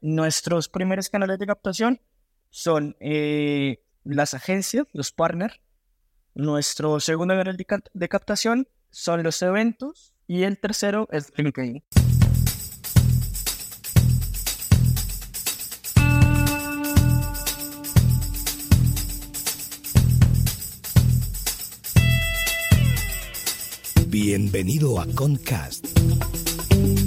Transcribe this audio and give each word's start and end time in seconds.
Nuestros 0.00 0.68
primeros 0.68 1.08
canales 1.08 1.40
de 1.40 1.46
captación 1.46 2.00
son 2.50 2.96
eh, 3.00 3.82
las 4.04 4.32
agencias, 4.32 4.86
los 4.92 5.10
partners. 5.10 5.60
Nuestro 6.34 7.00
segundo 7.00 7.34
canal 7.34 7.56
de, 7.56 7.66
de 7.92 8.08
captación 8.08 8.68
son 8.90 9.24
los 9.24 9.42
eventos 9.42 10.14
y 10.28 10.44
el 10.44 10.58
tercero 10.60 11.08
es 11.10 11.32
LinkedIn. 11.36 11.82
Bienvenido 24.06 25.00
a 25.00 25.06
Concast, 25.14 25.86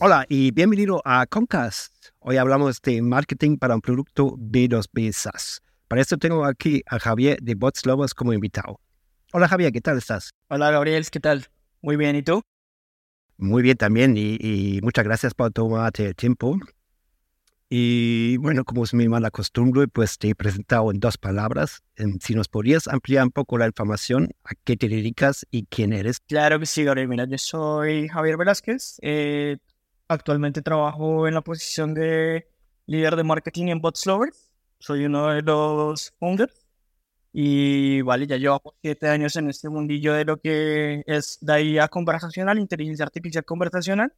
Hola 0.00 0.24
y 0.28 0.50
bienvenido 0.52 1.02
a 1.04 1.26
Comcast. 1.26 1.92
Hoy 2.20 2.36
hablamos 2.36 2.80
de 2.82 3.02
marketing 3.02 3.56
para 3.58 3.74
un 3.74 3.80
producto 3.80 4.36
B2B 4.36 5.12
SaaS. 5.12 5.60
Para 5.88 6.00
esto 6.02 6.16
tengo 6.18 6.44
aquí 6.44 6.82
a 6.86 6.98
Javier 6.98 7.38
de 7.40 7.54
Bots 7.54 7.84
Lobos 7.86 8.14
como 8.14 8.32
invitado. 8.32 8.80
Hola 9.32 9.48
Javier, 9.48 9.72
¿qué 9.72 9.80
tal 9.80 9.98
estás? 9.98 10.30
Hola 10.48 10.70
Gabriel, 10.70 11.06
¿qué 11.10 11.20
tal? 11.20 11.46
Muy 11.82 11.96
bien, 11.96 12.16
¿y 12.16 12.22
tú? 12.22 12.42
Muy 13.36 13.62
bien 13.62 13.76
también 13.76 14.16
y, 14.16 14.36
y 14.40 14.80
muchas 14.82 15.04
gracias 15.04 15.34
por 15.34 15.52
tomarte 15.52 16.06
el 16.06 16.14
tiempo. 16.14 16.58
Y 17.70 18.38
bueno, 18.38 18.64
como 18.64 18.84
es 18.84 18.94
mi 18.94 19.08
mala 19.08 19.30
costumbre, 19.30 19.88
pues 19.88 20.16
te 20.16 20.30
he 20.30 20.34
presentado 20.34 20.90
en 20.90 21.00
dos 21.00 21.18
palabras. 21.18 21.82
Si 22.20 22.34
nos 22.34 22.48
podrías 22.48 22.88
ampliar 22.88 23.24
un 23.24 23.30
poco 23.30 23.58
la 23.58 23.66
información, 23.66 24.30
a 24.44 24.52
qué 24.64 24.76
te 24.78 24.88
dedicas 24.88 25.44
y 25.50 25.66
quién 25.66 25.92
eres. 25.92 26.18
Claro 26.20 26.58
que 26.58 26.64
sí, 26.64 26.84
Gabriel. 26.84 27.08
Mira, 27.08 27.26
yo 27.28 27.36
soy 27.36 28.08
Javier 28.08 28.38
Velázquez. 28.38 28.96
eh, 29.02 29.58
actualmente 30.08 30.62
trabajo 30.62 31.28
en 31.28 31.34
la 31.34 31.42
posición 31.42 31.94
de 31.94 32.48
líder 32.86 33.16
de 33.16 33.24
marketing 33.24 33.68
en 33.68 33.80
BotsLovers. 33.80 34.50
Soy 34.78 35.04
uno 35.04 35.28
de 35.28 35.42
los 35.42 36.12
founders. 36.18 36.66
Y 37.32 38.00
vale, 38.02 38.26
ya 38.26 38.36
llevamos 38.36 38.74
siete 38.80 39.08
años 39.08 39.36
en 39.36 39.50
este 39.50 39.68
mundillo 39.68 40.14
de 40.14 40.24
lo 40.24 40.40
que 40.40 41.04
es 41.06 41.38
la 41.42 41.60
IA 41.60 41.88
conversacional, 41.88 42.58
inteligencia 42.58 43.04
artificial 43.04 43.44
conversacional, 43.44 44.12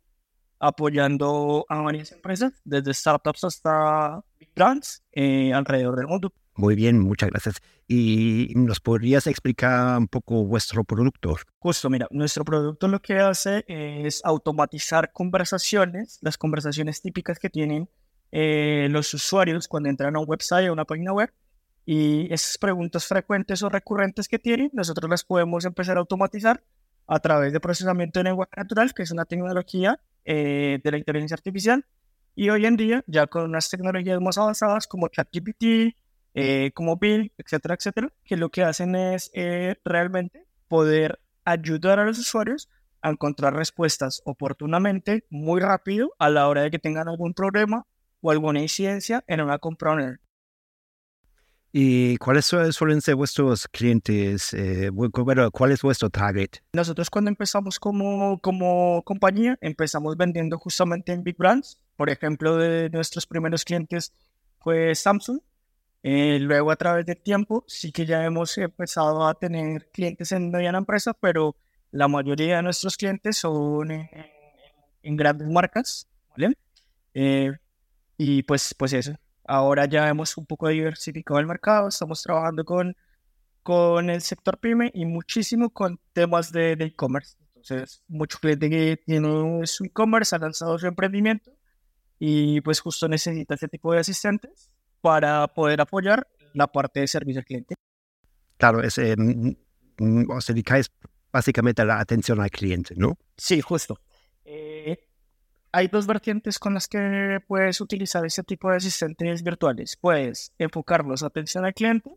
apoyando 0.60 1.66
a 1.68 1.80
varias 1.82 2.12
empresas, 2.12 2.52
desde 2.64 2.94
startups 2.94 3.44
hasta 3.44 4.22
big 4.38 4.50
brands 4.54 5.02
eh, 5.12 5.52
alrededor 5.52 5.96
del 5.96 6.06
mundo. 6.06 6.32
Muy 6.60 6.74
bien, 6.74 6.98
muchas 6.98 7.30
gracias. 7.30 7.62
¿Y 7.88 8.52
nos 8.54 8.80
podrías 8.80 9.26
explicar 9.26 9.96
un 9.96 10.08
poco 10.08 10.44
vuestro 10.44 10.84
producto? 10.84 11.36
Justo, 11.58 11.88
mira, 11.88 12.06
nuestro 12.10 12.44
producto 12.44 12.86
lo 12.86 13.00
que 13.00 13.14
hace 13.14 13.64
es 13.66 14.20
automatizar 14.26 15.10
conversaciones, 15.10 16.18
las 16.20 16.36
conversaciones 16.36 17.00
típicas 17.00 17.38
que 17.38 17.48
tienen 17.48 17.88
eh, 18.30 18.88
los 18.90 19.14
usuarios 19.14 19.68
cuando 19.68 19.88
entran 19.88 20.14
a 20.16 20.18
un 20.18 20.26
website 20.28 20.68
o 20.68 20.74
una 20.74 20.84
página 20.84 21.14
web. 21.14 21.32
Y 21.86 22.30
esas 22.30 22.58
preguntas 22.58 23.06
frecuentes 23.06 23.62
o 23.62 23.70
recurrentes 23.70 24.28
que 24.28 24.38
tienen, 24.38 24.68
nosotros 24.74 25.08
las 25.08 25.24
podemos 25.24 25.64
empezar 25.64 25.96
a 25.96 26.00
automatizar 26.00 26.62
a 27.06 27.20
través 27.20 27.54
de 27.54 27.60
procesamiento 27.60 28.20
de 28.20 28.24
lenguaje 28.24 28.52
natural, 28.54 28.92
que 28.92 29.04
es 29.04 29.10
una 29.10 29.24
tecnología 29.24 29.98
eh, 30.26 30.78
de 30.84 30.90
la 30.90 30.98
inteligencia 30.98 31.36
artificial. 31.36 31.86
Y 32.36 32.50
hoy 32.50 32.66
en 32.66 32.76
día, 32.76 33.02
ya 33.06 33.26
con 33.28 33.44
unas 33.44 33.70
tecnologías 33.70 34.20
más 34.20 34.36
avanzadas 34.36 34.86
como 34.86 35.08
ChatGPT, 35.08 35.96
eh, 36.34 36.70
como 36.74 36.96
Bill, 36.96 37.32
etcétera, 37.38 37.74
etcétera, 37.74 38.12
que 38.24 38.36
lo 38.36 38.50
que 38.50 38.62
hacen 38.62 38.94
es 38.94 39.30
eh, 39.34 39.76
realmente 39.84 40.46
poder 40.68 41.20
ayudar 41.44 41.98
a 41.98 42.04
los 42.04 42.18
usuarios 42.18 42.68
a 43.02 43.10
encontrar 43.10 43.54
respuestas 43.54 44.20
oportunamente, 44.24 45.24
muy 45.30 45.60
rápido, 45.60 46.12
a 46.18 46.28
la 46.30 46.48
hora 46.48 46.62
de 46.62 46.70
que 46.70 46.78
tengan 46.78 47.08
algún 47.08 47.34
problema 47.34 47.86
o 48.20 48.30
alguna 48.30 48.60
incidencia 48.60 49.24
en 49.26 49.40
una 49.40 49.58
compra 49.58 49.92
online. 49.92 50.18
¿Y 51.72 52.16
cuáles 52.16 52.46
su- 52.46 52.72
suelen 52.72 53.00
ser 53.00 53.14
vuestros 53.14 53.68
clientes? 53.68 54.52
Eh, 54.54 54.90
bu- 54.90 55.10
bueno, 55.24 55.50
¿cuál 55.52 55.70
es 55.70 55.82
vuestro 55.82 56.10
target? 56.10 56.50
Nosotros 56.72 57.08
cuando 57.10 57.28
empezamos 57.30 57.78
como, 57.78 58.40
como 58.40 59.02
compañía, 59.04 59.56
empezamos 59.60 60.16
vendiendo 60.16 60.58
justamente 60.58 61.12
en 61.12 61.22
Big 61.22 61.36
Brands. 61.36 61.78
Por 61.96 62.10
ejemplo, 62.10 62.56
de 62.56 62.90
nuestros 62.90 63.24
primeros 63.26 63.64
clientes 63.64 64.12
fue 64.58 64.94
Samsung. 64.96 65.40
Eh, 66.02 66.38
luego, 66.40 66.70
a 66.70 66.76
través 66.76 67.04
del 67.06 67.18
tiempo, 67.22 67.64
sí 67.66 67.92
que 67.92 68.06
ya 68.06 68.24
hemos 68.24 68.56
empezado 68.58 69.26
a 69.26 69.34
tener 69.34 69.90
clientes 69.92 70.32
en 70.32 70.50
mediana 70.50 70.78
empresa, 70.78 71.12
pero 71.14 71.56
la 71.90 72.08
mayoría 72.08 72.56
de 72.56 72.62
nuestros 72.62 72.96
clientes 72.96 73.36
son 73.38 73.90
en, 73.90 74.00
en- 74.12 74.26
en 75.02 75.16
grandes 75.16 75.48
marcas, 75.48 76.08
¿vale? 76.30 76.54
Eh, 77.14 77.52
y 78.18 78.42
pues, 78.44 78.74
pues 78.78 78.92
eso. 78.94 79.14
Ahora 79.46 79.86
ya 79.86 80.08
hemos 80.08 80.36
un 80.36 80.46
poco 80.46 80.68
diversificado 80.68 81.40
el 81.40 81.46
mercado, 81.46 81.88
estamos 81.88 82.22
trabajando 82.22 82.64
con, 82.64 82.96
con 83.62 84.10
el 84.10 84.22
sector 84.22 84.58
pyme 84.58 84.90
y 84.94 85.04
muchísimo 85.06 85.70
con 85.70 86.00
temas 86.12 86.52
de 86.52 86.72
e-commerce. 86.74 87.36
Entonces, 87.56 88.02
mucho 88.08 88.38
cliente 88.38 88.70
que 88.70 88.98
tiene 89.04 89.66
su 89.66 89.84
e-commerce, 89.84 90.34
ha 90.36 90.38
lanzado 90.38 90.78
su 90.78 90.86
emprendimiento 90.86 91.52
y 92.18 92.60
pues 92.62 92.80
justo 92.80 93.08
necesita 93.08 93.54
ese 93.54 93.68
tipo 93.68 93.92
de 93.92 94.00
asistentes 94.00 94.70
para 95.00 95.46
poder 95.48 95.80
apoyar 95.80 96.26
la 96.54 96.66
parte 96.66 97.00
de 97.00 97.08
servicio 97.08 97.40
al 97.40 97.44
cliente. 97.44 97.74
Claro, 98.56 98.82
es, 98.82 98.98
eh, 98.98 99.14
mm, 99.16 99.52
mm, 99.98 100.30
os 100.30 100.46
dedicáis 100.46 100.90
básicamente 101.32 101.82
a 101.82 101.84
la 101.84 102.00
atención 102.00 102.40
al 102.40 102.50
cliente, 102.50 102.94
¿no? 102.96 103.16
Sí, 103.36 103.60
justo. 103.60 104.00
Eh, 104.44 104.98
hay 105.72 105.88
dos 105.88 106.06
vertientes 106.06 106.58
con 106.58 106.74
las 106.74 106.88
que 106.88 107.38
puedes 107.46 107.80
utilizar 107.80 108.24
ese 108.26 108.42
tipo 108.42 108.70
de 108.70 108.76
asistentes 108.76 109.42
virtuales. 109.42 109.96
Puedes 109.96 110.52
enfocarlos 110.58 111.22
a 111.22 111.26
atención 111.26 111.64
al 111.64 111.74
cliente 111.74 112.10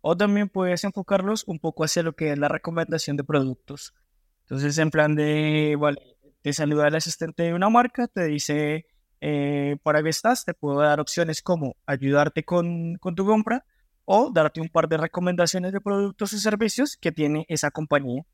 o 0.00 0.16
también 0.16 0.48
puedes 0.48 0.84
enfocarlos 0.84 1.44
un 1.46 1.58
poco 1.58 1.84
hacia 1.84 2.02
lo 2.02 2.14
que 2.14 2.32
es 2.32 2.38
la 2.38 2.48
recomendación 2.48 3.16
de 3.16 3.24
productos. 3.24 3.94
Entonces, 4.42 4.78
en 4.78 4.90
plan 4.90 5.14
de, 5.14 5.76
vale, 5.78 6.00
te 6.42 6.52
saluda 6.52 6.88
el 6.88 6.94
asistente 6.94 7.44
de 7.44 7.54
una 7.54 7.70
marca, 7.70 8.06
te 8.06 8.24
dice, 8.24 8.86
eh, 9.20 9.76
¿para 9.82 10.02
qué 10.02 10.08
estás? 10.10 10.44
Te 10.44 10.54
puedo 10.54 10.80
dar 10.80 11.00
opciones 11.00 11.42
como 11.42 11.76
ayudarte 11.86 12.44
con, 12.44 12.96
con 12.96 13.14
tu 13.14 13.26
compra 13.26 13.64
o 14.04 14.30
darte 14.32 14.60
un 14.60 14.68
par 14.68 14.88
de 14.88 14.96
recomendaciones 14.96 15.72
de 15.72 15.80
productos 15.80 16.32
o 16.32 16.38
servicios 16.38 16.96
que 16.96 17.12
tiene 17.12 17.44
esa 17.48 17.70
compañía, 17.70 18.24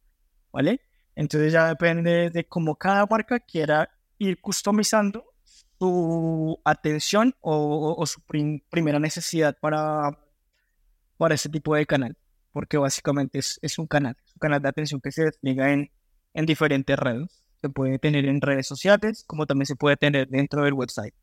¿vale? 0.52 0.81
Entonces 1.16 1.52
ya 1.52 1.69
depende 1.69 2.31
de 2.31 2.44
cómo 2.46 2.76
cada 2.76 3.06
marca 3.06 3.40
quiera 3.40 3.90
ir 4.19 4.40
customizando 4.40 5.25
su 5.44 6.60
atención 6.64 7.34
o, 7.40 8.04
su 8.06 8.20
prim- 8.22 8.60
primera 8.70 8.98
necesidad 8.98 9.56
para, 9.60 10.10
para 11.16 11.34
ese 11.34 11.48
tipo 11.48 11.75
de 11.75 11.86
canal, 11.86 12.16
porque 12.52 12.76
básicamente 12.78 13.38
es, 13.38 13.58
es 13.62 13.78
un 13.78 13.86
canal, 13.86 14.16
un 14.34 14.38
canal 14.38 14.62
de 14.62 14.69
atención 14.69 15.00
que 15.00 15.12
se 15.12 15.25
despliega 15.25 15.72
en, 15.72 15.90
en 16.34 16.46
diferentes 16.46 16.98
redes. 16.98 17.44
Se 17.64 17.70
puede 17.70 17.99
tener 17.99 18.26
en 18.26 18.43
redes 18.43 18.66
sociales, 18.66 19.25
como 19.26 19.46
también 19.46 19.64
se 19.64 19.75
puede 19.75 19.96
tener 19.96 20.28
dentro 20.28 20.64
del 20.64 20.75
website. 20.75 21.14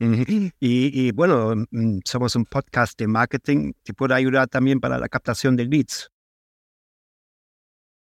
Ujú. 0.00 0.22
Y, 0.26 0.50
y 0.58 1.12
bueno, 1.12 1.66
mm, 1.70 1.98
somos 2.02 2.34
un 2.34 2.46
podcast 2.46 2.98
de 2.98 3.06
marketing 3.06 3.74
que 3.84 3.92
puede 3.92 4.14
ayudar 4.14 4.48
también 4.48 4.80
para 4.80 4.98
la 4.98 5.06
captación 5.06 5.54
de 5.54 5.66
leads. 5.66 6.10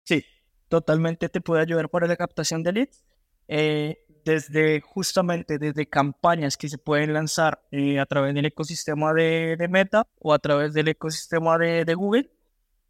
Sí, 0.04 0.24
totalmente 0.68 1.28
te 1.28 1.40
puede 1.40 1.62
ayudar 1.62 1.88
para 1.88 2.06
la 2.06 2.14
captación 2.14 2.62
de 2.62 2.72
leads. 2.74 3.02
Eh, 3.48 4.06
desde 4.24 4.80
justamente 4.80 5.58
desde 5.58 5.88
campañas 5.88 6.56
que 6.56 6.68
se 6.68 6.78
pueden 6.78 7.12
lanzar 7.12 7.60
eh, 7.72 7.98
a 7.98 8.06
través 8.06 8.34
del 8.34 8.46
ecosistema 8.46 9.12
de, 9.12 9.56
de, 9.56 9.66
Meta 9.66 10.06
o 10.20 10.32
a 10.32 10.38
través 10.38 10.74
del 10.74 10.86
ecosistema 10.86 11.58
de, 11.58 11.84
de 11.84 11.94
Google, 11.94 12.30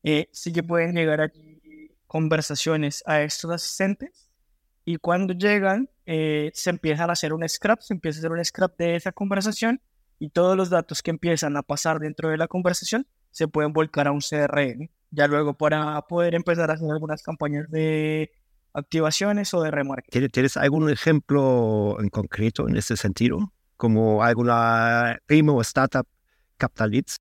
eh, 0.03 0.29
sí 0.31 0.53
que 0.53 0.63
pueden 0.63 0.95
llegar 0.95 1.23
aquí 1.23 1.97
conversaciones 2.07 3.03
a 3.07 3.23
estos 3.23 3.51
asistentes 3.51 4.32
y 4.85 4.97
cuando 4.97 5.35
llegan 5.35 5.89
eh, 6.07 6.51
se 6.55 6.71
empiezan 6.71 7.11
a 7.11 7.13
hacer 7.13 7.33
un 7.33 7.49
scrap, 7.49 7.81
se 7.81 7.95
empieza 7.95 8.19
a 8.19 8.21
hacer 8.21 8.33
un 8.33 8.45
scrap 8.45 8.77
de 8.77 8.97
esa 8.97 9.13
conversación 9.13 9.81
y 10.19 10.31
todos 10.31 10.57
los 10.57 10.71
datos 10.71 11.03
que 11.03 11.11
empiezan 11.11 11.57
a 11.57 11.63
pasar 11.63 11.99
dentro 11.99 12.31
de 12.31 12.37
la 12.37 12.49
conversación 12.49 13.07
se 13.31 13.49
pueden 13.49 13.73
volcar 13.73 14.09
a 14.09 14.13
un 14.13 14.21
CRM, 14.21 14.91
ya 15.11 15.27
luego 15.27 15.55
para 15.55 16.01
poder 16.03 16.35
empezar 16.35 16.71
a 16.71 16.75
hacer 16.75 16.91
algunas 16.91 17.23
campañas 17.23 17.71
de 17.71 18.31
activaciones 18.75 19.53
o 19.55 19.63
de 19.63 19.71
remarketing. 19.71 20.29
¿Tienes 20.29 20.57
algún 20.57 20.91
ejemplo 20.91 21.97
en 22.01 22.09
concreto 22.09 22.69
en 22.69 22.77
ese 22.77 22.97
sentido? 22.97 23.53
Como 23.77 24.23
alguna 24.23 25.19
primo 25.27 25.57
o 25.57 25.61
startup 25.63 26.07
capta 26.57 26.87
leads? 26.87 27.17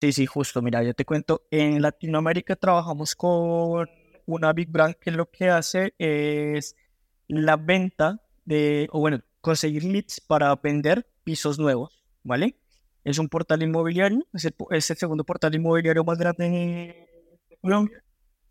Sí, 0.00 0.12
sí, 0.12 0.26
justo. 0.26 0.62
Mira, 0.62 0.82
yo 0.82 0.94
te 0.94 1.04
cuento, 1.04 1.42
en 1.50 1.82
Latinoamérica 1.82 2.56
trabajamos 2.56 3.14
con 3.14 3.86
una 4.34 4.52
big 4.52 4.70
brand 4.70 4.94
que 4.94 5.10
lo 5.10 5.30
que 5.30 5.48
hace 5.48 5.94
es 5.98 6.76
la 7.28 7.56
venta 7.56 8.20
de, 8.44 8.88
o 8.92 9.00
bueno, 9.00 9.20
conseguir 9.40 9.84
leads 9.84 10.20
para 10.20 10.54
vender 10.56 11.06
pisos 11.24 11.58
nuevos, 11.58 12.04
¿vale? 12.22 12.56
Es 13.04 13.18
un 13.18 13.28
portal 13.28 13.62
inmobiliario, 13.62 14.26
es 14.32 14.44
el, 14.44 14.54
es 14.70 14.90
el 14.90 14.96
segundo 14.96 15.24
portal 15.24 15.54
inmobiliario 15.54 16.04
más 16.04 16.18
grande 16.18 16.48
de 17.48 17.58
Colombia 17.60 18.02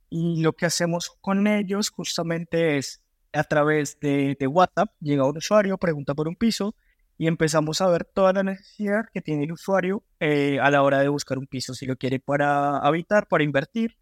y 0.10 0.42
lo 0.42 0.54
que 0.54 0.66
hacemos 0.66 1.12
con 1.22 1.48
ellos 1.48 1.90
justamente 1.90 2.78
es 2.78 3.04
a 3.32 3.44
través 3.44 4.00
de, 4.00 4.36
de, 4.40 4.48
WhatsApp, 4.48 4.92
llega 5.00 5.28
un 5.28 5.38
usuario, 5.38 5.78
pregunta 5.78 6.16
por 6.16 6.28
un 6.28 6.36
piso 6.36 6.76
y 7.18 7.28
empezamos 7.28 7.82
a 7.82 7.90
ver 7.90 8.06
toda 8.06 8.34
la 8.34 8.44
necesidad 8.44 9.06
que 9.14 9.22
tiene 9.22 9.44
el 9.44 9.52
usuario 9.52 10.04
eh, 10.20 10.60
a 10.60 10.72
la 10.72 10.82
hora 10.82 11.00
de 11.00 11.10
buscar 11.10 11.38
un 11.38 11.46
piso, 11.46 11.74
si 11.74 11.86
lo 11.86 11.96
quiere 11.96 12.20
para 12.20 12.80
habitar, 12.80 13.28
para 13.28 13.44
invertir, 13.44 13.98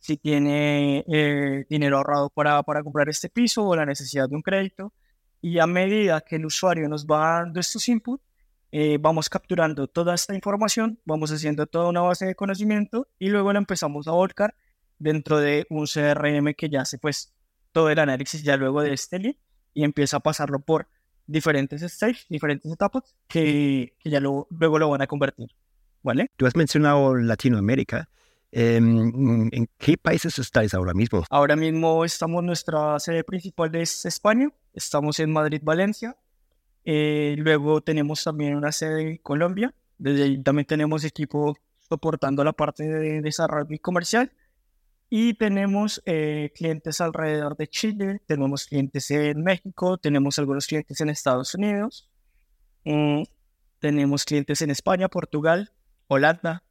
si 0.00 0.16
tiene 0.16 1.04
eh, 1.06 1.66
dinero 1.68 1.98
ahorrado 1.98 2.30
para, 2.30 2.62
para 2.62 2.82
comprar 2.82 3.08
este 3.08 3.28
piso 3.28 3.64
o 3.66 3.76
la 3.76 3.86
necesidad 3.86 4.28
de 4.28 4.34
un 4.34 4.42
crédito. 4.42 4.92
Y 5.42 5.58
a 5.58 5.66
medida 5.66 6.20
que 6.22 6.36
el 6.36 6.46
usuario 6.46 6.88
nos 6.88 7.06
va 7.06 7.40
dando 7.40 7.60
estos 7.60 7.88
inputs, 7.88 8.22
eh, 8.72 8.98
vamos 9.00 9.28
capturando 9.28 9.88
toda 9.88 10.14
esta 10.14 10.34
información, 10.34 11.00
vamos 11.04 11.30
haciendo 11.32 11.66
toda 11.66 11.88
una 11.88 12.02
base 12.02 12.26
de 12.26 12.34
conocimiento 12.34 13.08
y 13.18 13.28
luego 13.28 13.52
la 13.52 13.58
empezamos 13.58 14.06
a 14.06 14.12
volcar 14.12 14.54
dentro 14.98 15.38
de 15.38 15.66
un 15.70 15.86
CRM 15.86 16.54
que 16.54 16.68
ya 16.68 16.82
hace 16.82 16.98
pues 16.98 17.32
todo 17.72 17.90
el 17.90 17.98
análisis 17.98 18.42
ya 18.42 18.56
luego 18.56 18.82
de 18.82 18.92
este 18.92 19.18
lead 19.18 19.34
y 19.74 19.84
empieza 19.84 20.18
a 20.18 20.20
pasarlo 20.20 20.60
por 20.60 20.88
diferentes 21.26 21.82
stages, 21.82 22.26
diferentes 22.28 22.70
etapas 22.70 23.16
que, 23.26 23.94
que 23.98 24.10
ya 24.10 24.20
lo, 24.20 24.46
luego 24.50 24.78
lo 24.78 24.88
van 24.90 25.02
a 25.02 25.06
convertir. 25.06 25.48
¿Vale? 26.02 26.30
Tú 26.36 26.46
has 26.46 26.56
mencionado 26.56 27.14
Latinoamérica. 27.14 28.08
Em, 28.52 29.48
¿En 29.52 29.68
qué 29.78 29.96
países 29.96 30.38
estáis 30.38 30.74
ahora 30.74 30.92
mismo? 30.92 31.24
Ahora 31.30 31.54
mismo 31.54 32.04
estamos, 32.04 32.42
nuestra 32.42 32.98
sede 32.98 33.22
principal 33.22 33.74
es 33.76 34.04
España, 34.04 34.50
estamos 34.72 35.20
en 35.20 35.32
Madrid, 35.32 35.60
Valencia. 35.62 36.16
Eh, 36.84 37.36
luego 37.38 37.80
tenemos 37.80 38.24
también 38.24 38.56
una 38.56 38.72
sede 38.72 39.02
en 39.02 39.16
Colombia, 39.18 39.74
desde 39.98 40.24
ahí 40.24 40.42
también 40.42 40.66
tenemos 40.66 41.04
equipo 41.04 41.56
soportando 41.78 42.42
la 42.42 42.52
parte 42.52 42.84
de 42.84 43.20
desarrollo 43.20 43.76
comercial. 43.80 44.32
Y 45.12 45.34
tenemos 45.34 46.00
eh, 46.06 46.52
clientes 46.54 47.00
alrededor 47.00 47.56
de 47.56 47.66
Chile, 47.66 48.22
tenemos 48.26 48.66
clientes 48.66 49.10
en 49.10 49.42
México, 49.42 49.98
tenemos 49.98 50.38
algunos 50.38 50.68
clientes 50.68 51.00
en 51.00 51.10
Estados 51.10 51.54
Unidos, 51.56 52.08
mm, 52.84 53.22
tenemos 53.80 54.24
clientes 54.24 54.62
en 54.62 54.70
España, 54.70 55.08
Portugal, 55.08 55.72
Holanda. 56.06 56.62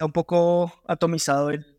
Está 0.00 0.06
un 0.06 0.12
poco 0.12 0.72
atomizado 0.86 1.50
el, 1.50 1.76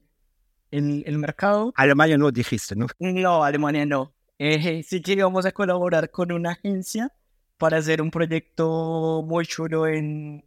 el, 0.70 1.02
el 1.08 1.18
mercado. 1.18 1.74
Alemania 1.76 2.20
no 2.20 2.30
dijiste, 2.30 2.76
¿no? 2.76 2.86
No, 3.00 3.44
Alemania 3.44 3.84
no. 3.84 4.14
Eh, 4.38 4.84
sí 4.84 5.02
que 5.02 5.24
vamos 5.24 5.48
a 5.48 5.52
colaborar 5.52 6.12
con 6.12 6.32
una 6.32 6.52
agencia 6.52 7.12
para 7.58 7.78
hacer 7.78 8.00
un 8.00 8.12
proyecto 8.12 9.24
muy 9.26 9.48
chulo 9.48 9.88
en, 9.88 10.46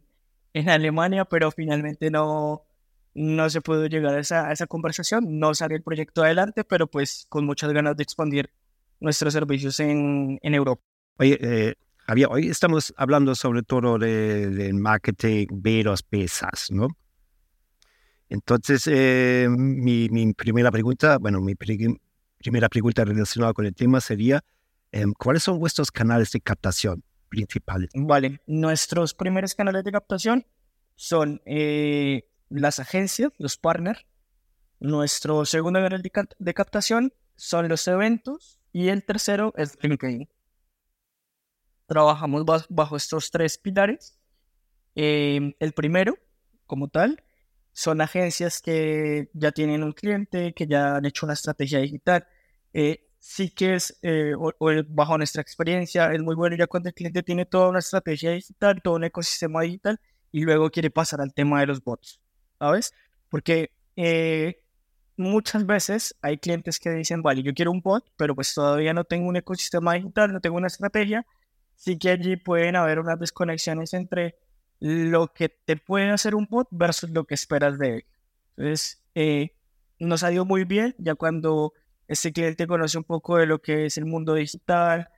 en 0.53 0.69
Alemania, 0.69 1.25
pero 1.25 1.51
finalmente 1.51 2.09
no, 2.09 2.61
no 3.13 3.49
se 3.49 3.59
pudo 3.59 3.87
llegar 3.87 4.15
a 4.15 4.19
esa, 4.21 4.47
a 4.47 4.53
esa 4.53 4.67
conversación, 4.67 5.37
no 5.37 5.53
salió 5.53 5.75
el 5.75 5.83
proyecto 5.83 6.23
adelante, 6.23 6.63
pero 6.63 6.87
pues 6.87 7.25
con 7.27 7.45
muchas 7.45 7.73
ganas 7.73 7.97
de 7.97 8.03
expandir 8.03 8.49
nuestros 9.01 9.33
servicios 9.33 9.81
en, 9.81 10.39
en 10.41 10.53
Europa. 10.53 10.81
Oye, 11.17 11.37
eh, 11.41 11.75
Javier, 12.07 12.29
hoy 12.31 12.47
estamos 12.47 12.93
hablando 12.95 13.35
sobre 13.35 13.63
todo 13.63 13.97
del 13.97 14.55
de 14.55 14.71
marketing 14.71 15.47
B2B 15.47 16.29
SaaS, 16.29 16.71
¿no? 16.71 16.87
Entonces, 18.35 18.85
eh, 18.91 19.47
mi, 19.49 20.09
mi, 20.09 20.33
primera 20.33 20.69
pregunta, 20.69 21.17
bueno, 21.19 21.39
mi 21.39 21.55
pri 21.55 21.97
primera 22.37 22.67
pregunta 22.67 23.05
relacionada 23.05 23.53
con 23.53 23.65
el 23.65 23.73
tema 23.73 24.01
sería, 24.01 24.43
eh, 24.91 25.05
¿cuáles 25.17 25.43
son 25.43 25.57
vuestros 25.57 25.89
canales 25.89 26.31
de 26.31 26.41
captación 26.41 27.01
principales? 27.29 27.91
Vale, 27.95 28.41
nuestros 28.45 29.13
primeros 29.13 29.55
canales 29.55 29.85
de 29.85 29.91
captación 29.93 30.45
son 30.95 31.41
eh, 31.45 32.27
las 32.49 32.79
agencias, 32.81 33.31
los 33.37 33.55
partners. 33.55 34.05
Nuestro 34.81 35.45
segundo 35.45 35.79
canal 35.79 36.01
de, 36.37 36.53
captación 36.53 37.13
son 37.37 37.69
los 37.69 37.87
eventos 37.87 38.59
y 38.73 38.89
el 38.89 39.05
tercero 39.05 39.53
es 39.55 39.77
LinkedIn. 39.81 40.27
Trabajamos 41.87 42.43
bajo, 42.67 42.97
estos 42.97 43.31
tres 43.31 43.57
pilares. 43.57 44.19
Eh, 44.95 45.55
el 45.57 45.71
primero, 45.71 46.17
como 46.67 46.89
tal, 46.89 47.24
son 47.75 48.01
agencias 48.01 48.61
que 48.61 49.29
ya 49.33 49.51
tienen 49.51 49.83
un 49.83 49.93
cliente, 49.93 50.53
que 50.53 50.65
ya 50.67 50.95
han 50.97 51.05
hecho 51.05 51.25
una 51.25 51.33
estrategia 51.33 51.79
digital. 51.79 52.25
Eh, 52.73 53.07
sí 53.19 53.49
que 53.51 53.75
es, 53.75 53.99
eh, 54.01 54.33
o, 54.37 54.53
o, 54.59 54.71
bajo 54.87 55.17
nuestra 55.17 55.41
experiencia, 55.41 56.11
es 56.13 56.21
muy 56.21 56.35
bueno 56.35 56.55
ya 56.55 56.67
cuando 56.67 56.89
el 56.89 56.95
cliente 56.95 57.23
tiene 57.23 57.45
toda 57.45 57.69
una 57.69 57.79
estrategia 57.79 58.31
digital, 58.31 58.81
todo 58.83 58.95
un 58.95 59.03
ecosistema 59.05 59.61
digital 59.63 59.99
y 60.31 60.41
luego 60.43 60.69
quiere 60.71 60.89
pasar 60.89 61.21
al 61.21 61.33
tema 61.33 61.59
de 61.61 61.67
los 61.67 61.83
bots. 61.83 62.21
¿sabes? 62.59 62.93
Porque 63.29 63.71
eh, 63.95 64.61
muchas 65.17 65.65
veces 65.65 66.15
hay 66.21 66.37
clientes 66.37 66.79
que 66.79 66.89
dicen, 66.91 67.21
vale, 67.21 67.43
yo 67.43 67.53
quiero 67.53 67.71
un 67.71 67.81
bot, 67.81 68.05
pero 68.17 68.35
pues 68.35 68.53
todavía 68.53 68.93
no 68.93 69.03
tengo 69.03 69.27
un 69.27 69.37
ecosistema 69.37 69.93
digital, 69.95 70.33
no 70.33 70.41
tengo 70.41 70.57
una 70.57 70.67
estrategia. 70.67 71.25
Sí 71.75 71.97
que 71.99 72.11
allí 72.11 72.37
pueden 72.37 72.75
haber 72.75 72.99
unas 72.99 73.19
desconexiones 73.19 73.93
entre 73.93 74.35
lo 74.79 75.33
que 75.33 75.49
te 75.49 75.77
puede 75.77 76.11
hacer 76.11 76.35
un 76.35 76.47
bot 76.49 76.67
versus 76.71 77.09
lo 77.09 77.25
que 77.25 77.35
esperas 77.35 77.77
de 77.79 77.95
él. 77.95 78.05
Entonces, 78.57 79.03
eh, 79.15 79.55
nos 79.99 80.23
ha 80.23 80.31
ido 80.31 80.45
muy 80.45 80.65
bien 80.65 80.95
ya 80.97 81.15
cuando 81.15 81.73
este 82.07 82.31
cliente 82.31 82.67
conoce 82.67 82.97
un 82.97 83.03
poco 83.03 83.37
de 83.37 83.45
lo 83.45 83.61
que 83.61 83.85
es 83.85 83.97
el 83.97 84.05
mundo 84.05 84.33
digital, 84.35 85.09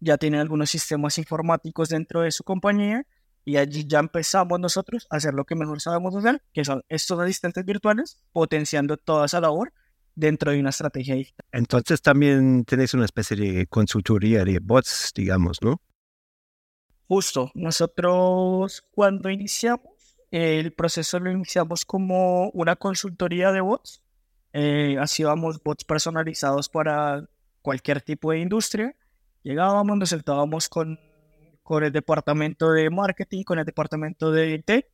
ya 0.00 0.18
tiene 0.18 0.38
algunos 0.38 0.70
sistemas 0.70 1.18
informáticos 1.18 1.88
dentro 1.88 2.22
de 2.22 2.30
su 2.30 2.44
compañía 2.44 3.06
y 3.44 3.56
allí 3.58 3.86
ya 3.86 4.00
empezamos 4.00 4.58
nosotros 4.58 5.06
a 5.10 5.16
hacer 5.16 5.34
lo 5.34 5.44
que 5.44 5.54
mejor 5.54 5.80
sabemos 5.80 6.14
hacer, 6.16 6.42
que 6.52 6.64
son 6.64 6.82
estos 6.88 7.18
asistentes 7.20 7.64
virtuales, 7.64 8.18
potenciando 8.32 8.96
toda 8.96 9.26
esa 9.26 9.40
labor 9.40 9.72
dentro 10.14 10.50
de 10.50 10.60
una 10.60 10.70
estrategia 10.70 11.14
digital. 11.14 11.46
Entonces 11.52 12.02
también 12.02 12.64
tenéis 12.64 12.94
una 12.94 13.04
especie 13.04 13.36
de 13.36 13.66
consultoría 13.66 14.44
de 14.44 14.58
bots, 14.60 15.12
digamos, 15.14 15.58
¿no? 15.62 15.80
Justo, 17.08 17.50
nosotros 17.54 18.84
cuando 18.90 19.30
iniciamos, 19.30 20.18
el 20.30 20.72
proceso 20.72 21.20
lo 21.20 21.30
iniciamos 21.30 21.84
como 21.84 22.50
una 22.50 22.76
consultoría 22.76 23.52
de 23.52 23.60
bots. 23.60 24.02
Eh, 24.52 24.96
bots 25.62 25.84
personalizados 25.84 26.68
para 26.68 27.28
cualquier 27.62 28.00
tipo 28.00 28.32
de 28.32 28.40
industria. 28.40 28.96
Llegábamos, 29.42 29.98
nos 29.98 30.08
sentábamos 30.08 30.68
con 30.68 30.98
con 31.66 31.82
el 31.82 31.90
departamento 31.90 32.70
de 32.70 32.88
marketing, 32.90 33.42
con 33.42 33.58
el 33.58 33.64
departamento 33.64 34.30
de 34.30 34.54
IT, 34.54 34.86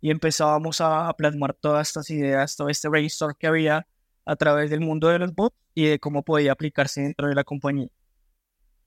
y 0.00 0.12
empezábamos 0.12 0.80
a 0.80 1.12
plasmar 1.14 1.54
todas 1.54 1.88
estas 1.88 2.08
ideas, 2.08 2.54
todo 2.54 2.68
este 2.68 2.88
brainstorm 2.88 3.34
que 3.36 3.48
había 3.48 3.88
a 4.24 4.36
través 4.36 4.70
del 4.70 4.78
mundo 4.78 5.08
de 5.08 5.18
los 5.18 5.34
bots 5.34 5.56
y 5.74 5.86
de 5.86 5.98
cómo 5.98 6.22
podía 6.22 6.52
aplicarse 6.52 7.00
dentro 7.00 7.26
de 7.26 7.34
la 7.34 7.42
compañía. 7.42 7.88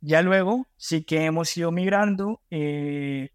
Ya 0.06 0.22
luego 0.22 0.68
sí 0.76 1.06
que 1.06 1.24
hemos 1.24 1.56
ido 1.56 1.72
migrando 1.72 2.42
eh, 2.52 3.30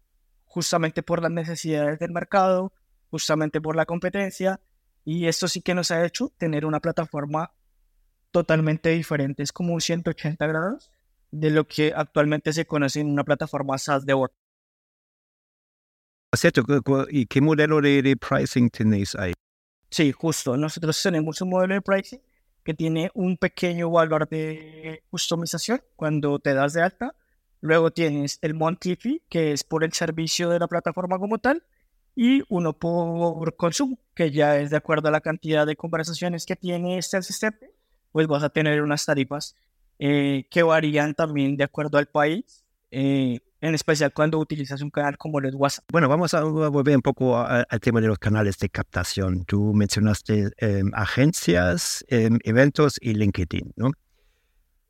justamente 0.45 1.01
por 1.01 1.19
las 1.19 1.31
necesidades 1.31 1.97
del 1.97 2.11
mercado, 2.11 2.71
justamente 3.09 3.59
por 3.59 3.75
la 3.75 3.87
competencia, 3.87 4.61
y 5.03 5.25
esto 5.25 5.47
sí 5.47 5.63
que 5.63 5.73
nos 5.73 5.89
ha 5.89 6.05
hecho 6.05 6.31
tener 6.37 6.67
una 6.67 6.79
plataforma 6.79 7.51
totalmente 8.29 8.89
diferente, 8.89 9.41
es 9.41 9.51
como 9.51 9.73
un 9.73 9.81
180 9.81 10.45
grados 10.45 10.91
de 11.31 11.49
lo 11.49 11.67
que 11.67 11.91
actualmente 11.95 12.53
se 12.53 12.67
conoce 12.67 12.99
en 12.99 13.07
una 13.07 13.23
plataforma 13.23 13.75
SaaS 13.79 14.05
de 14.05 14.13
Word. 14.13 14.31
¿Cierto? 16.35 16.63
¿Y 17.09 17.25
qué 17.25 17.41
modelo 17.41 17.81
de, 17.81 18.03
de, 18.03 18.15
pricing 18.15 18.69
tenéis 18.69 19.15
ahí? 19.15 19.33
Sí, 19.89 20.11
justo. 20.11 20.55
Nosotros 20.55 21.01
tenemos 21.01 21.41
un 21.41 21.49
modelo 21.49 21.73
de 21.73 21.81
pricing 21.81 22.21
que 22.63 22.73
tiene 22.73 23.11
un 23.13 23.37
pequeño 23.37 23.89
valor 23.89 24.27
de 24.27 25.03
customización 25.09 25.81
cuando 25.95 26.39
te 26.39 26.53
das 26.53 26.73
de 26.73 26.81
alta. 26.81 27.15
Luego 27.61 27.91
tienes 27.91 28.39
el 28.41 28.53
monthly 28.53 29.21
que 29.29 29.51
es 29.51 29.63
por 29.63 29.83
el 29.83 29.93
servicio 29.93 30.49
de 30.49 30.59
la 30.59 30.67
plataforma 30.67 31.19
como 31.19 31.39
tal, 31.39 31.63
y 32.15 32.43
uno 32.49 32.73
por 32.73 33.55
consumo, 33.55 33.97
que 34.13 34.31
ya 34.31 34.57
es 34.57 34.71
de 34.71 34.77
acuerdo 34.77 35.07
a 35.07 35.11
la 35.11 35.21
cantidad 35.21 35.65
de 35.65 35.77
conversaciones 35.77 36.45
que 36.45 36.57
tiene 36.57 36.97
este 36.97 37.15
asistente, 37.15 37.71
pues 38.11 38.27
vas 38.27 38.43
a 38.43 38.49
tener 38.49 38.81
unas 38.81 39.05
tarifas 39.05 39.55
eh, 39.99 40.45
que 40.49 40.63
varían 40.63 41.13
también 41.13 41.55
de 41.55 41.63
acuerdo 41.63 41.97
al 41.97 42.07
país. 42.07 42.65
Eh, 42.91 43.39
en 43.61 43.75
especial 43.75 44.13
cuando 44.13 44.39
utilizas 44.39 44.81
un 44.81 44.89
canal 44.89 45.17
como 45.17 45.39
el 45.39 45.53
WhatsApp. 45.55 45.85
Bueno, 45.91 46.07
vamos 46.07 46.33
a 46.33 46.43
volver 46.43 46.95
un 46.95 47.01
poco 47.01 47.37
al 47.37 47.79
tema 47.81 47.99
de 48.01 48.07
los 48.07 48.17
canales 48.17 48.57
de 48.57 48.69
captación. 48.69 49.45
Tú 49.45 49.73
mencionaste 49.73 50.51
em, 50.57 50.91
agencias, 50.93 52.05
em, 52.07 52.39
eventos 52.43 52.97
y 53.01 53.13
LinkedIn, 53.13 53.73
¿no? 53.75 53.91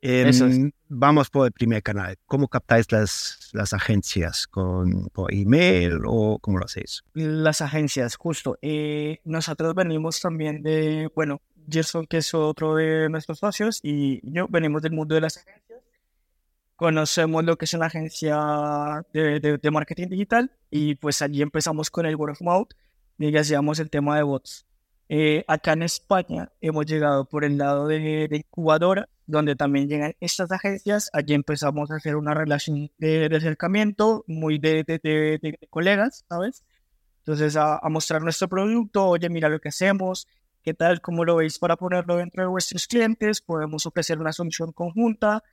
Em, 0.02 0.70
vamos 0.88 1.28
por 1.28 1.46
el 1.46 1.52
primer 1.52 1.82
canal. 1.82 2.16
¿Cómo 2.24 2.48
captáis 2.48 2.90
las, 2.90 3.50
las 3.52 3.74
agencias? 3.74 4.46
¿Con, 4.46 5.08
¿Por 5.08 5.34
email 5.34 5.98
o 6.06 6.38
cómo 6.38 6.58
lo 6.58 6.64
hacéis? 6.64 7.02
Las 7.12 7.60
agencias, 7.60 8.16
justo. 8.16 8.56
Eh, 8.62 9.18
nosotros 9.24 9.74
venimos 9.74 10.20
también 10.20 10.62
de, 10.62 11.10
bueno, 11.14 11.42
Gerson, 11.68 12.06
que 12.06 12.18
es 12.18 12.32
otro 12.32 12.76
de 12.76 13.10
nuestros 13.10 13.40
socios, 13.40 13.80
y 13.82 14.20
yo 14.22 14.46
venimos 14.48 14.80
del 14.80 14.92
mundo 14.92 15.14
de 15.14 15.20
las 15.20 15.36
agencias 15.36 15.69
conocemos 16.80 17.44
lo 17.44 17.58
que 17.58 17.66
es 17.66 17.74
una 17.74 17.86
agencia 17.86 19.04
de, 19.12 19.70
marketing 19.70 20.08
digital 20.08 20.50
y 20.70 20.94
pues 20.94 21.20
allí 21.20 21.42
empezamos 21.42 21.90
con 21.90 22.06
el 22.06 22.16
word 22.16 22.30
of 22.30 22.40
mouth 22.40 22.70
y 23.18 23.36
hacíamos 23.36 23.80
el 23.80 23.90
tema 23.90 24.16
de 24.16 24.22
bots. 24.22 24.64
Eh, 25.10 25.44
acá 25.46 25.74
en 25.74 25.82
España 25.82 26.50
hemos 26.62 26.86
llegado 26.86 27.26
por 27.26 27.44
el 27.44 27.58
lado 27.58 27.86
de, 27.86 28.28
de, 28.30 28.36
incubadora, 28.38 29.10
donde 29.26 29.56
también 29.56 29.90
llegan 29.90 30.14
estas 30.20 30.52
agencias. 30.52 31.10
Allí 31.12 31.34
empezamos 31.34 31.90
a 31.90 31.96
hacer 31.96 32.16
una 32.16 32.32
relación 32.32 32.90
de, 32.96 33.26
acercamiento 33.26 34.24
muy 34.26 34.58
de, 34.58 35.58
colegas, 35.68 36.24
¿sabes? 36.30 36.64
Entonces 37.18 37.56
a, 37.56 37.76
a, 37.76 37.90
mostrar 37.90 38.22
nuestro 38.22 38.48
producto, 38.48 39.06
oye, 39.06 39.28
mira 39.28 39.50
lo 39.50 39.60
que 39.60 39.68
hacemos, 39.68 40.26
qué 40.62 40.72
tal, 40.72 41.02
cómo 41.02 41.26
lo 41.26 41.36
veis 41.36 41.58
para 41.58 41.76
ponerlo 41.76 42.16
dentro 42.16 42.42
de 42.42 42.48
vuestros 42.48 42.86
clientes, 42.86 43.42
podemos 43.42 43.84
ofrecer 43.84 44.18
una 44.18 44.32
solución 44.32 44.72
conjunta 44.72 45.44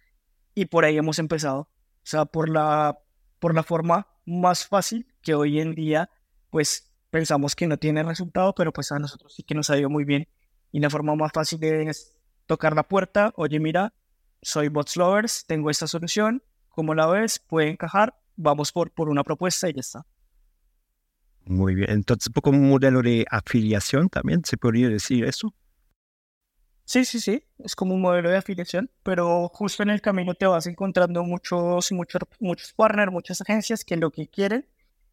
y 0.58 0.66
por 0.66 0.86
ahí 0.86 0.98
hemos 0.98 1.20
empezado. 1.20 1.60
O 1.60 1.70
sea, 2.02 2.26
por 2.26 2.50
la, 2.50 2.98
por 3.38 3.54
la 3.54 3.62
forma 3.62 4.08
más 4.26 4.66
fácil 4.66 5.06
que 5.22 5.36
hoy 5.36 5.60
en 5.60 5.76
día, 5.76 6.10
pues 6.50 6.92
pensamos 7.12 7.56
que 7.56 7.68
no 7.68 7.78
tiene 7.78 8.02
resultado, 8.02 8.56
pero 8.56 8.74
pues 8.74 8.92
a 8.92 8.98
nosotros 8.98 9.36
sí 9.36 9.44
que 9.44 9.54
nos 9.54 9.70
ha 9.70 9.78
ido 9.78 9.88
muy 9.88 10.04
bien. 10.04 10.28
Y 10.72 10.80
la 10.80 10.90
forma 10.90 11.14
más 11.14 11.32
fácil 11.32 11.64
es 11.64 12.18
tocar 12.48 12.76
la 12.76 12.82
puerta, 12.88 13.32
oye, 13.36 13.60
mira, 13.60 13.94
soy 14.42 14.70
Bots 14.70 14.98
Lovers, 14.98 15.46
tengo 15.46 15.70
esta 15.70 15.86
solución, 15.86 16.42
¿cómo 16.70 16.96
la 16.96 17.06
ves? 17.06 17.38
¿Puede 17.38 17.70
encajar? 17.70 18.20
Vamos 18.36 18.72
por, 18.72 18.90
por 18.90 19.10
una 19.10 19.24
propuesta 19.24 19.70
y 19.70 19.74
ya 19.74 19.82
está. 19.82 20.08
Muy 21.46 21.76
bien, 21.76 21.92
entonces, 21.92 22.30
un 22.30 22.34
poco 22.34 22.50
un 22.50 22.68
modelo 22.68 23.04
de 23.04 23.28
afiliación 23.30 24.10
también, 24.10 24.42
¿se 24.44 24.58
podría 24.58 24.90
decir 24.90 25.24
eso? 25.24 25.54
Sí, 26.90 27.04
sí, 27.04 27.20
sí, 27.20 27.44
es 27.60 27.76
como 27.76 27.94
un 27.96 28.00
modelo 28.02 28.30
de 28.30 28.38
afiliación, 28.38 28.90
pero 29.04 29.50
justo 29.50 29.84
en 29.84 29.90
el 29.90 30.00
camino 30.02 30.36
te 30.36 30.46
vas 30.46 30.68
encontrando 30.68 31.22
muchos, 31.26 31.92
muchos, 31.92 32.22
muchos 32.40 32.72
partners, 32.74 33.12
muchas 33.12 33.42
agencias 33.42 33.84
que 33.84 33.98
lo 33.98 34.10
que 34.10 34.30
quieren 34.30 34.66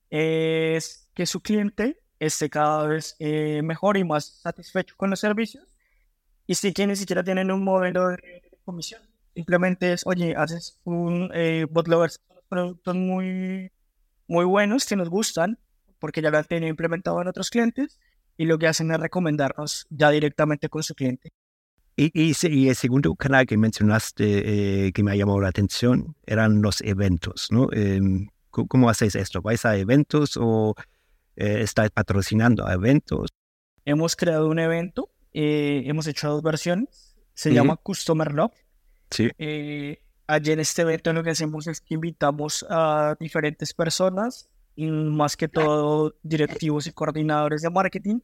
es 0.08 1.08
que 1.14 1.26
su 1.26 1.40
cliente 1.42 2.00
esté 2.20 2.48
cada 2.48 2.86
vez 2.86 3.16
eh, 3.18 3.60
mejor 3.64 3.96
y 3.96 4.04
más 4.04 4.24
satisfecho 4.40 4.94
con 4.96 5.10
los 5.10 5.18
servicios. 5.18 5.66
Y 6.46 6.54
si 6.54 6.72
que 6.72 6.86
ni 6.86 6.94
siquiera 6.94 7.24
tienen 7.24 7.50
un 7.50 7.64
modelo 7.64 8.06
de 8.10 8.18
comisión, 8.64 9.02
simplemente 9.34 9.94
es, 9.94 10.06
oye, 10.06 10.36
haces 10.36 10.80
un 10.84 11.32
eh, 11.34 11.66
bot 11.68 11.88
lovers, 11.88 12.20
productos 12.48 12.94
muy, 12.94 13.72
muy 14.28 14.44
buenos 14.44 14.86
que 14.86 14.94
nos 14.94 15.08
gustan, 15.10 15.58
porque 15.98 16.22
ya 16.22 16.30
lo 16.30 16.38
han 16.38 16.44
tenido 16.44 16.70
implementado 16.70 17.20
en 17.20 17.26
otros 17.26 17.50
clientes, 17.50 17.98
y 18.36 18.44
lo 18.46 18.60
que 18.60 18.68
hacen 18.68 18.92
es 18.92 19.00
recomendarnos 19.00 19.88
ya 19.90 20.10
directamente 20.10 20.68
con 20.68 20.84
su 20.84 20.94
cliente. 20.94 21.32
Y, 21.96 22.10
y, 22.12 22.68
el 22.68 22.74
segundo 22.74 23.14
canal 23.14 23.46
que 23.46 23.56
mencionaste 23.56 24.86
eh, 24.86 24.92
que 24.92 25.02
me 25.04 25.12
ha 25.12 25.16
llamado 25.16 25.40
la 25.40 25.48
atención 25.48 26.16
eran 26.26 26.60
los 26.60 26.80
eventos, 26.80 27.48
¿no? 27.50 27.68
Em, 27.72 28.28
¿Cómo 28.50 28.88
hacéis 28.88 29.14
esto? 29.14 29.42
¿Vais 29.42 29.64
a 29.64 29.76
eventos 29.76 30.36
o 30.36 30.74
eh, 31.36 31.60
estáis 31.62 31.90
patrocinando 31.90 32.66
a 32.66 32.74
eventos? 32.74 33.28
Hemos 33.84 34.16
creado 34.16 34.48
un 34.48 34.58
evento, 34.58 35.10
eh, 35.32 35.82
hemos 35.86 36.06
hecho 36.06 36.28
dos 36.30 36.42
versiones, 36.42 37.16
se 37.34 37.52
llama 37.52 37.76
Customer 37.76 38.32
Love. 38.32 38.54
Sí. 39.10 39.30
allí 40.26 40.52
en 40.52 40.60
este 40.60 40.82
evento 40.82 41.12
lo 41.12 41.22
que 41.22 41.30
hacemos 41.30 41.66
es 41.68 41.80
que 41.80 41.94
invitamos 41.94 42.64
a 42.68 43.16
diferentes 43.20 43.72
personas, 43.74 44.48
más 44.76 45.36
que 45.36 45.48
todo 45.48 46.16
directivos 46.22 46.86
y 46.88 46.92
coordinadores 46.92 47.62
de 47.62 47.70
marketing, 47.70 48.20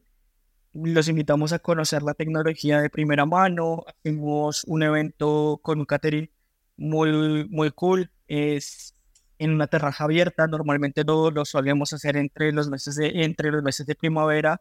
los 0.73 1.09
invitamos 1.09 1.53
a 1.53 1.59
conocer 1.59 2.03
la 2.03 2.15
tecnología 2.15 2.81
de 2.81 2.91
primera 2.91 3.27
mano. 3.27 3.85
Hacemos 3.87 4.65
un 4.65 4.83
evento 4.83 5.61
con 5.62 5.81
un 5.81 5.85
catering 5.85 6.31
muy, 6.77 7.49
muy 7.49 7.71
cool. 7.73 8.11
Es 8.29 8.95
en 9.39 9.53
una 9.53 9.67
terraza 9.67 10.05
abierta. 10.05 10.47
Normalmente 10.47 11.03
lo, 11.05 11.31
lo 11.31 11.45
solemos 11.45 11.93
hacer 11.93 12.17
entre 12.17 12.53
los 12.53 12.69
meses 12.69 12.97
de, 12.97 13.25
entre 13.25 13.50
los 13.50 13.62
meses 13.62 13.87
de 13.87 13.95
primavera, 13.95 14.61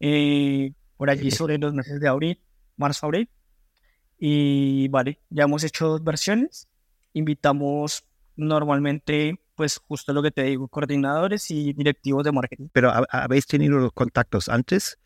eh, 0.00 0.72
por 0.96 1.10
allí 1.10 1.30
sobre 1.30 1.58
los 1.58 1.72
meses 1.72 2.00
de 2.00 2.08
abril, 2.08 2.40
marzo, 2.76 3.06
abril. 3.06 3.30
Y 4.18 4.88
vale, 4.88 5.20
ya 5.30 5.44
hemos 5.44 5.64
hecho 5.64 5.88
dos 5.88 6.04
versiones. 6.04 6.68
Invitamos 7.12 8.04
normalmente, 8.36 9.40
pues 9.54 9.78
justo 9.78 10.12
lo 10.12 10.22
que 10.22 10.30
te 10.30 10.42
digo, 10.42 10.68
coordinadores 10.68 11.50
y 11.50 11.72
directivos 11.72 12.24
de 12.24 12.32
marketing. 12.32 12.68
Pero 12.72 12.92
¿habéis 13.10 13.46
tenido 13.46 13.78
los 13.78 13.92
contactos 13.92 14.48
antes? 14.48 14.98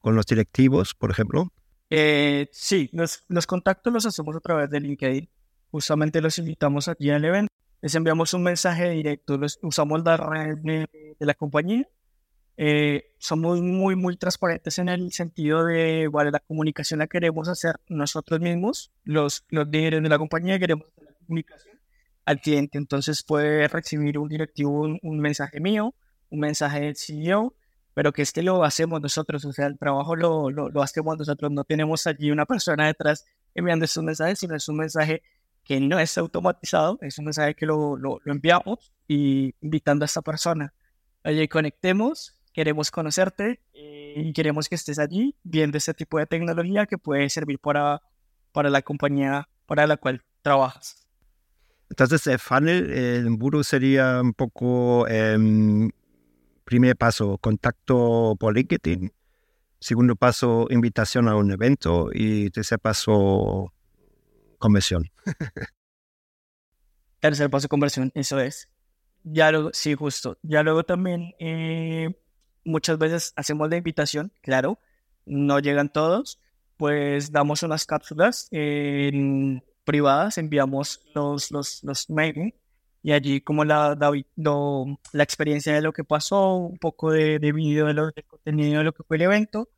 Con 0.00 0.14
los 0.14 0.26
directivos, 0.26 0.94
por 0.94 1.10
ejemplo? 1.10 1.52
Eh, 1.90 2.48
sí, 2.52 2.90
los, 2.92 3.24
los, 3.28 3.46
contactos 3.46 3.92
los 3.92 4.06
hacemos 4.06 4.36
a 4.36 4.40
través 4.40 4.70
de 4.70 4.80
LinkedIn. 4.80 5.28
Justamente 5.70 6.20
los 6.20 6.38
invitamos 6.38 6.88
aquí 6.88 7.10
al 7.10 7.24
evento. 7.24 7.52
Les 7.80 7.94
enviamos 7.94 8.34
un 8.34 8.42
mensaje 8.42 8.90
directo. 8.90 9.38
Los, 9.38 9.58
usamos 9.62 10.02
la 10.04 10.16
red 10.16 10.58
de, 10.58 11.16
la 11.18 11.34
compañía. 11.34 11.88
Eh, 12.56 13.14
somos 13.18 13.60
muy, 13.60 13.94
muy 13.94 14.16
transparentes 14.16 14.78
en 14.78 14.88
el 14.88 15.12
sentido 15.12 15.64
de, 15.64 16.08
vale, 16.08 16.32
la 16.32 16.40
comunicación 16.40 16.98
la 16.98 17.06
queremos 17.06 17.48
hacer 17.48 17.76
nosotros 17.88 18.40
mismos, 18.40 18.90
los, 19.04 19.44
los 19.50 19.68
líderes 19.68 20.02
de 20.02 20.08
la 20.08 20.18
compañía 20.18 20.58
queremos 20.58 20.88
hacer 20.88 21.04
la 21.04 21.12
comunicación 21.24 21.78
al 22.24 22.40
cliente. 22.40 22.76
Entonces 22.76 23.22
puede 23.22 23.68
recibir 23.68 24.18
un 24.18 24.28
directivo 24.28 24.72
un, 24.72 24.98
un 25.02 25.20
mensaje 25.20 25.60
mío, 25.60 25.94
un 26.30 26.40
mensaje 26.40 26.80
del 26.80 26.96
CEO 26.96 27.54
pero 27.98 28.12
que 28.12 28.22
es 28.22 28.30
que 28.30 28.44
lo 28.44 28.62
hacemos 28.62 29.00
nosotros, 29.00 29.44
o 29.44 29.52
sea, 29.52 29.66
el 29.66 29.76
trabajo 29.76 30.14
lo, 30.14 30.50
lo, 30.50 30.68
lo 30.68 30.82
hacemos 30.82 31.18
nosotros, 31.18 31.50
no 31.50 31.64
tenemos 31.64 32.06
allí 32.06 32.30
una 32.30 32.46
persona 32.46 32.86
detrás 32.86 33.24
enviando 33.56 33.86
esos 33.86 34.04
mensajes, 34.04 34.38
sino 34.38 34.54
es 34.54 34.68
un 34.68 34.76
mensaje 34.76 35.20
que 35.64 35.80
no 35.80 35.98
es 35.98 36.16
automatizado, 36.16 37.00
es 37.02 37.18
un 37.18 37.24
mensaje 37.24 37.56
que 37.56 37.66
lo, 37.66 37.96
lo, 37.96 38.20
enviamos 38.26 38.92
y 39.08 39.52
invitando 39.62 40.04
a 40.04 40.06
esta 40.06 40.22
persona. 40.22 40.72
Oye, 41.24 41.48
conectemos, 41.48 42.36
queremos 42.52 42.92
conocerte 42.92 43.62
eh, 43.72 44.14
y 44.16 44.32
queremos 44.32 44.68
que 44.68 44.76
estés 44.76 45.00
allí 45.00 45.34
viendo 45.42 45.76
este 45.76 45.92
tipo 45.92 46.20
de 46.20 46.26
tecnología 46.26 46.86
que 46.86 46.98
puede 46.98 47.28
servir 47.28 47.58
para, 47.58 48.00
para 48.52 48.70
la 48.70 48.80
compañía 48.80 49.48
para 49.66 49.88
la 49.88 49.96
cual 49.96 50.22
trabajas. 50.42 51.04
Entonces, 51.90 52.24
el 52.28 52.38
funnel, 52.38 52.92
el 52.92 53.26
embudo 53.26 53.64
sería 53.64 54.20
un 54.20 54.34
poco 54.34 55.08
em, 55.08 55.90
Primer 56.68 56.96
paso, 56.96 57.38
contacto 57.38 58.36
por 58.38 58.54
LinkedIn. 58.54 59.10
Segundo 59.80 60.16
paso, 60.16 60.66
invitación 60.68 61.26
a 61.26 61.34
un 61.34 61.50
evento. 61.50 62.10
Y 62.12 62.50
tercer 62.50 62.78
paso, 62.78 63.72
conversión. 64.58 65.10
tercer 67.20 67.48
paso, 67.48 67.68
conversión, 67.68 68.12
eso 68.14 68.38
es. 68.38 68.68
Ya 69.24 69.50
luego, 69.50 69.70
sí, 69.72 69.94
justo. 69.94 70.36
Ya 70.42 70.62
luego 70.62 70.84
también 70.84 71.32
eh, 71.38 72.14
muchas 72.64 72.98
veces 72.98 73.32
hacemos 73.34 73.70
la 73.70 73.78
invitación, 73.78 74.30
claro, 74.42 74.78
no 75.24 75.60
llegan 75.60 75.90
todos, 75.90 76.38
pues 76.76 77.32
damos 77.32 77.62
unas 77.62 77.86
cápsulas 77.86 78.50
privadas, 79.84 80.36
enviamos 80.36 81.00
los, 81.14 81.50
los, 81.50 81.82
los 81.82 82.10
mails 82.10 82.52
y 83.02 83.12
allí 83.12 83.40
como 83.40 83.64
la, 83.64 83.96
la 83.96 85.22
experiencia 85.22 85.74
de 85.74 85.82
lo 85.82 85.92
que 85.92 86.04
pasó, 86.04 86.56
un 86.56 86.78
poco 86.78 87.12
de, 87.12 87.38
de 87.38 87.52
vídeo 87.52 87.86
de 87.86 87.94
lo, 87.94 88.10
contenido 88.26 88.78
de 88.78 88.84
lo 88.84 88.92
que 88.92 89.02
fue 89.04 89.16
el 89.16 89.22
evento. 89.22 89.68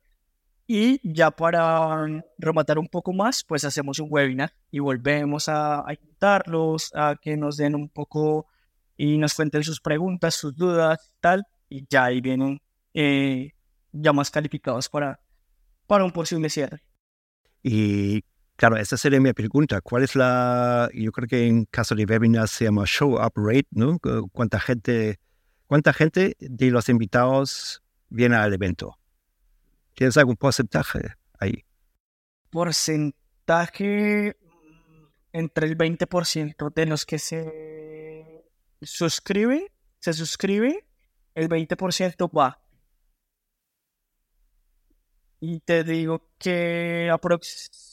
Y 0.67 0.99
ya 1.03 1.31
para 1.31 2.05
rematar 2.37 2.79
un 2.79 2.87
poco 2.87 3.13
más, 3.13 3.43
pues 3.43 3.65
hacemos 3.65 3.99
un 3.99 4.07
webinar 4.09 4.53
y 4.71 4.79
volvemos 4.79 5.49
a, 5.49 5.87
a 5.87 5.93
invitarlos 5.93 6.91
a 6.95 7.17
que 7.21 7.35
nos 7.35 7.57
den 7.57 7.75
un 7.75 7.89
poco 7.89 8.47
y 8.95 9.17
nos 9.17 9.33
cuenten 9.33 9.63
sus 9.63 9.81
preguntas, 9.81 10.35
sus 10.35 10.55
dudas 10.55 11.11
tal. 11.19 11.45
Y 11.69 11.85
ya 11.89 12.05
ahí 12.05 12.21
vienen 12.21 12.61
eh, 12.93 13.51
ya 13.91 14.13
más 14.13 14.31
calificados 14.31 14.89
para, 14.89 15.19
para 15.87 16.05
un 16.05 16.11
posible 16.11 16.49
cierre. 16.49 16.81
Y 17.63 18.23
claro, 18.61 18.77
esa 18.77 18.95
sería 18.95 19.19
mi 19.19 19.33
pregunta. 19.33 19.81
¿Cuál 19.81 20.03
es 20.03 20.15
la, 20.15 20.87
yo 20.93 21.11
creo 21.11 21.27
que 21.27 21.47
en 21.47 21.65
caso 21.65 21.95
de 21.95 22.05
webinar 22.05 22.47
se 22.47 22.65
llama 22.65 22.83
show 22.85 23.15
up 23.15 23.33
rate, 23.35 23.67
¿no? 23.71 23.97
¿Cuánta 24.31 24.59
gente, 24.59 25.19
cuánta 25.65 25.93
gente 25.93 26.35
de 26.39 26.69
los 26.69 26.87
invitados 26.87 27.81
viene 28.09 28.35
al 28.35 28.53
evento? 28.53 28.99
¿Tienes 29.95 30.15
algún 30.15 30.35
porcentaje 30.35 30.99
ahí? 31.39 31.65
Porcentaje 32.51 34.37
entre 35.33 35.65
el 35.65 35.75
20% 35.75 36.71
de 36.71 36.85
los 36.85 37.03
que 37.07 37.17
se 37.17 38.45
suscriben, 38.79 39.65
se 39.97 40.13
suscribe, 40.13 40.85
el 41.33 41.49
20% 41.49 42.29
va. 42.29 42.61
Y 45.39 45.61
te 45.61 45.83
digo 45.83 46.29
que 46.37 47.09
aproximadamente 47.11 47.90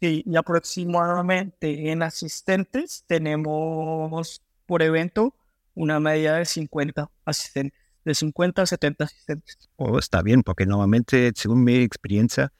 en 0.00 2.02
asistentes 2.02 3.04
tenemos 3.06 4.42
por 4.66 4.82
evento 4.82 5.34
una 5.74 6.00
media 6.00 6.34
de 6.34 6.44
50 6.44 7.10
asistentes, 7.24 7.78
de 8.04 8.14
50 8.14 8.62
a 8.62 8.66
70 8.66 9.04
asistentes. 9.04 9.58
Oh, 9.76 9.98
está 9.98 10.22
bien, 10.22 10.42
porque 10.42 10.66
normalmente, 10.66 11.32
según 11.34 11.64
mi 11.64 11.76
experiencia, 11.76 12.52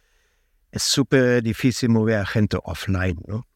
es 0.71 0.83
súper 0.83 1.43
difícil 1.43 1.89
mover 1.89 2.17
a 2.17 2.27
gente 2.27 2.59
offline, 2.63 3.19
¿no? 3.27 3.47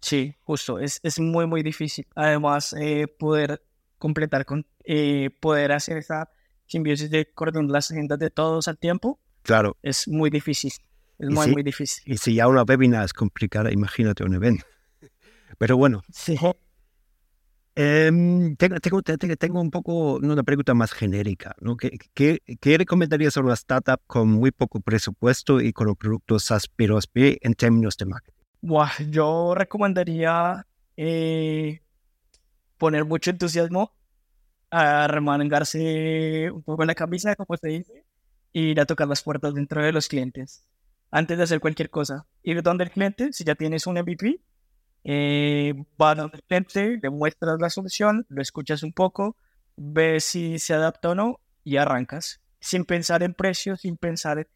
Sí, 0.00 0.34
justo, 0.42 0.78
es, 0.78 1.00
es 1.02 1.18
muy, 1.18 1.46
muy 1.46 1.62
difícil. 1.62 2.06
Además, 2.14 2.74
eh, 2.78 3.08
poder 3.08 3.62
completar 3.98 4.44
con, 4.44 4.66
eh, 4.84 5.30
poder 5.40 5.72
hacer 5.72 5.98
esa 5.98 6.30
simbiosis 6.66 7.10
de 7.10 7.32
coordinar 7.32 7.70
las 7.70 7.90
agendas 7.90 8.18
de 8.18 8.30
todos 8.30 8.68
al 8.68 8.78
tiempo. 8.78 9.18
Claro. 9.42 9.76
Es 9.82 10.06
muy 10.06 10.30
difícil. 10.30 10.72
Es 11.18 11.30
muy, 11.30 11.48
muy 11.48 11.62
difícil. 11.62 12.02
Y 12.06 12.18
si 12.18 12.34
ya 12.34 12.46
una 12.46 12.62
webinar 12.62 13.04
es 13.04 13.12
complicada, 13.12 13.72
imagínate 13.72 14.24
un 14.24 14.34
evento. 14.34 14.64
Pero 15.58 15.76
bueno. 15.76 16.02
Sí. 16.12 16.36
Em, 17.74 18.56
tengo, 18.56 18.80
tengo, 18.80 19.02
tengo, 19.02 19.60
un 19.60 19.70
poco 19.70 20.16
una 20.16 20.42
pregunta 20.42 20.74
más 20.74 20.92
genérica. 20.92 21.54
¿no? 21.60 21.76
¿Qué, 21.76 21.96
qué, 22.14 22.40
qué 22.60 22.78
recomendarías 22.78 23.36
a 23.36 23.40
una 23.40 23.54
startup 23.54 24.00
con 24.06 24.28
muy 24.28 24.50
poco 24.50 24.80
presupuesto 24.80 25.60
y 25.60 25.72
con 25.72 25.94
productos 25.94 26.44
SaaS 26.44 26.68
pero 26.74 26.98
en 27.14 27.54
términos 27.54 27.96
de 27.96 28.06
marketing? 28.06 28.38
yo 29.10 29.54
recomendaría 29.54 30.66
eh, 30.96 31.80
poner 32.78 33.04
mucho 33.04 33.30
entusiasmo, 33.30 33.92
a 34.70 35.06
remangarse 35.06 36.50
un 36.50 36.62
poco 36.62 36.82
en 36.82 36.88
la 36.88 36.94
camisa, 36.94 37.36
como 37.36 37.56
se 37.56 37.68
dice, 37.68 38.04
y 38.52 38.70
ir 38.70 38.80
a 38.80 38.86
tocar 38.86 39.08
las 39.08 39.22
puertas 39.22 39.54
dentro 39.54 39.82
de 39.82 39.92
los 39.92 40.08
clientes 40.08 40.64
antes 41.10 41.38
de 41.38 41.44
hacer 41.44 41.60
cualquier 41.60 41.90
cosa. 41.90 42.26
Ir 42.42 42.62
donde 42.62 42.84
el 42.84 42.90
cliente, 42.90 43.32
si 43.32 43.44
ya 43.44 43.54
tienes 43.54 43.86
un 43.86 43.98
MVP, 43.98 44.40
eh, 45.04 45.74
va 46.00 46.14
donde 46.14 46.36
el 46.38 46.42
cliente, 46.42 46.98
le 47.02 47.10
muestras 47.10 47.60
la 47.60 47.70
solución, 47.70 48.26
lo 48.28 48.42
escuchas 48.42 48.82
un 48.82 48.92
poco, 48.92 49.36
ves 49.76 50.24
si 50.24 50.58
se 50.58 50.74
adapta 50.74 51.10
o 51.10 51.14
no 51.14 51.40
y 51.64 51.76
arrancas. 51.76 52.40
Sin 52.60 52.84
pensar 52.84 53.22
en 53.22 53.34
precios, 53.34 53.82
sin 53.82 53.96
pensar 53.96 54.48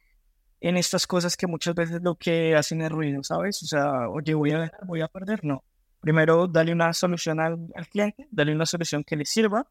en 0.60 0.76
estas 0.76 1.06
cosas 1.06 1.36
que 1.36 1.46
muchas 1.46 1.74
veces 1.74 2.00
lo 2.02 2.14
que 2.16 2.54
hacen 2.56 2.82
es 2.82 2.90
ruido, 2.90 3.22
¿sabes? 3.24 3.62
O 3.62 3.66
sea, 3.66 4.08
oye, 4.08 4.34
voy 4.34 4.52
a 4.52 4.72
voy 4.86 5.00
a 5.00 5.08
perder, 5.08 5.44
no. 5.44 5.64
Primero, 6.00 6.48
dale 6.48 6.72
una 6.72 6.92
solución 6.92 7.40
al, 7.40 7.70
cliente, 7.90 8.26
dale 8.30 8.54
una 8.54 8.66
solución 8.66 9.04
que 9.04 9.16
le 9.16 9.24
sirva 9.24 9.68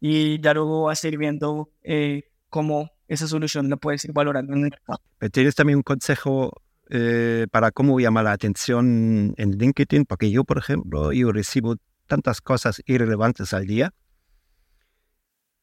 y 0.00 0.40
ya 0.40 0.54
luego 0.54 0.84
vas 0.84 1.02
a 1.04 1.08
ir 1.08 1.16
viendo 1.18 1.70
eh, 1.82 2.24
cómo 2.48 2.90
esa 3.12 3.28
solución 3.28 3.68
la 3.68 3.76
puedes 3.76 4.04
ir 4.04 4.12
valorando 4.12 4.52
en 4.52 4.58
el 4.58 4.70
mercado. 4.70 5.00
¿Tienes 5.32 5.54
también 5.54 5.76
un 5.76 5.82
consejo 5.82 6.62
eh, 6.88 7.46
para 7.50 7.70
cómo 7.70 8.00
llamar 8.00 8.24
la 8.24 8.32
atención 8.32 9.34
en 9.36 9.50
LinkedIn? 9.52 10.04
Porque 10.06 10.30
yo, 10.30 10.44
por 10.44 10.58
ejemplo, 10.58 11.12
yo 11.12 11.30
recibo 11.30 11.76
tantas 12.06 12.40
cosas 12.40 12.82
irrelevantes 12.86 13.52
al 13.52 13.66
día 13.66 13.92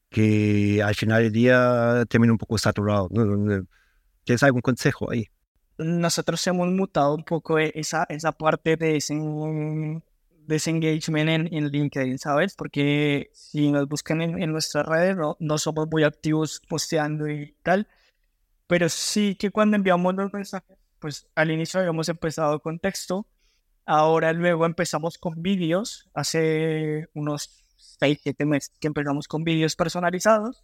que 0.09 0.81
al 0.83 0.95
final 0.95 1.23
del 1.23 1.31
día 1.31 2.03
termino 2.07 2.33
un 2.33 2.37
poco 2.37 2.57
saturado. 2.57 3.09
¿Tienes 4.23 4.43
algún 4.43 4.61
consejo 4.61 5.11
ahí? 5.11 5.27
Nosotros 5.77 6.45
hemos 6.47 6.67
mutado 6.67 7.15
un 7.15 7.23
poco 7.23 7.57
esa, 7.57 8.05
esa 8.09 8.31
parte 8.31 8.75
de 8.75 8.97
ese, 8.97 9.13
engagement 10.67 11.29
en, 11.29 11.53
en, 11.53 11.67
LinkedIn, 11.69 12.17
¿sabes? 12.17 12.55
Porque 12.55 13.29
si 13.33 13.71
nos 13.71 13.87
buscan 13.87 14.21
en, 14.21 14.41
en 14.41 14.51
nuestras 14.51 14.85
redes, 14.85 15.15
no, 15.15 15.37
no 15.39 15.57
somos 15.57 15.87
muy 15.89 16.03
activos 16.03 16.61
posteando 16.67 17.29
y 17.29 17.55
tal, 17.63 17.87
pero 18.67 18.89
sí 18.89 19.35
que 19.35 19.51
cuando 19.51 19.77
enviamos 19.77 20.15
los 20.15 20.33
mensajes, 20.33 20.77
pues 20.99 21.27
al 21.35 21.51
inicio 21.51 21.79
habíamos 21.79 22.09
empezado 22.09 22.59
con 22.61 22.79
texto, 22.79 23.27
ahora 23.85 24.33
luego 24.33 24.65
empezamos 24.65 25.17
con 25.17 25.41
vídeos, 25.41 26.09
hace 26.13 27.07
unos 27.13 27.63
6, 27.99 28.19
7 28.23 28.45
meses 28.45 28.71
que 28.79 28.87
empezamos 28.87 29.27
con 29.27 29.43
vídeos 29.43 29.75
personalizados. 29.75 30.63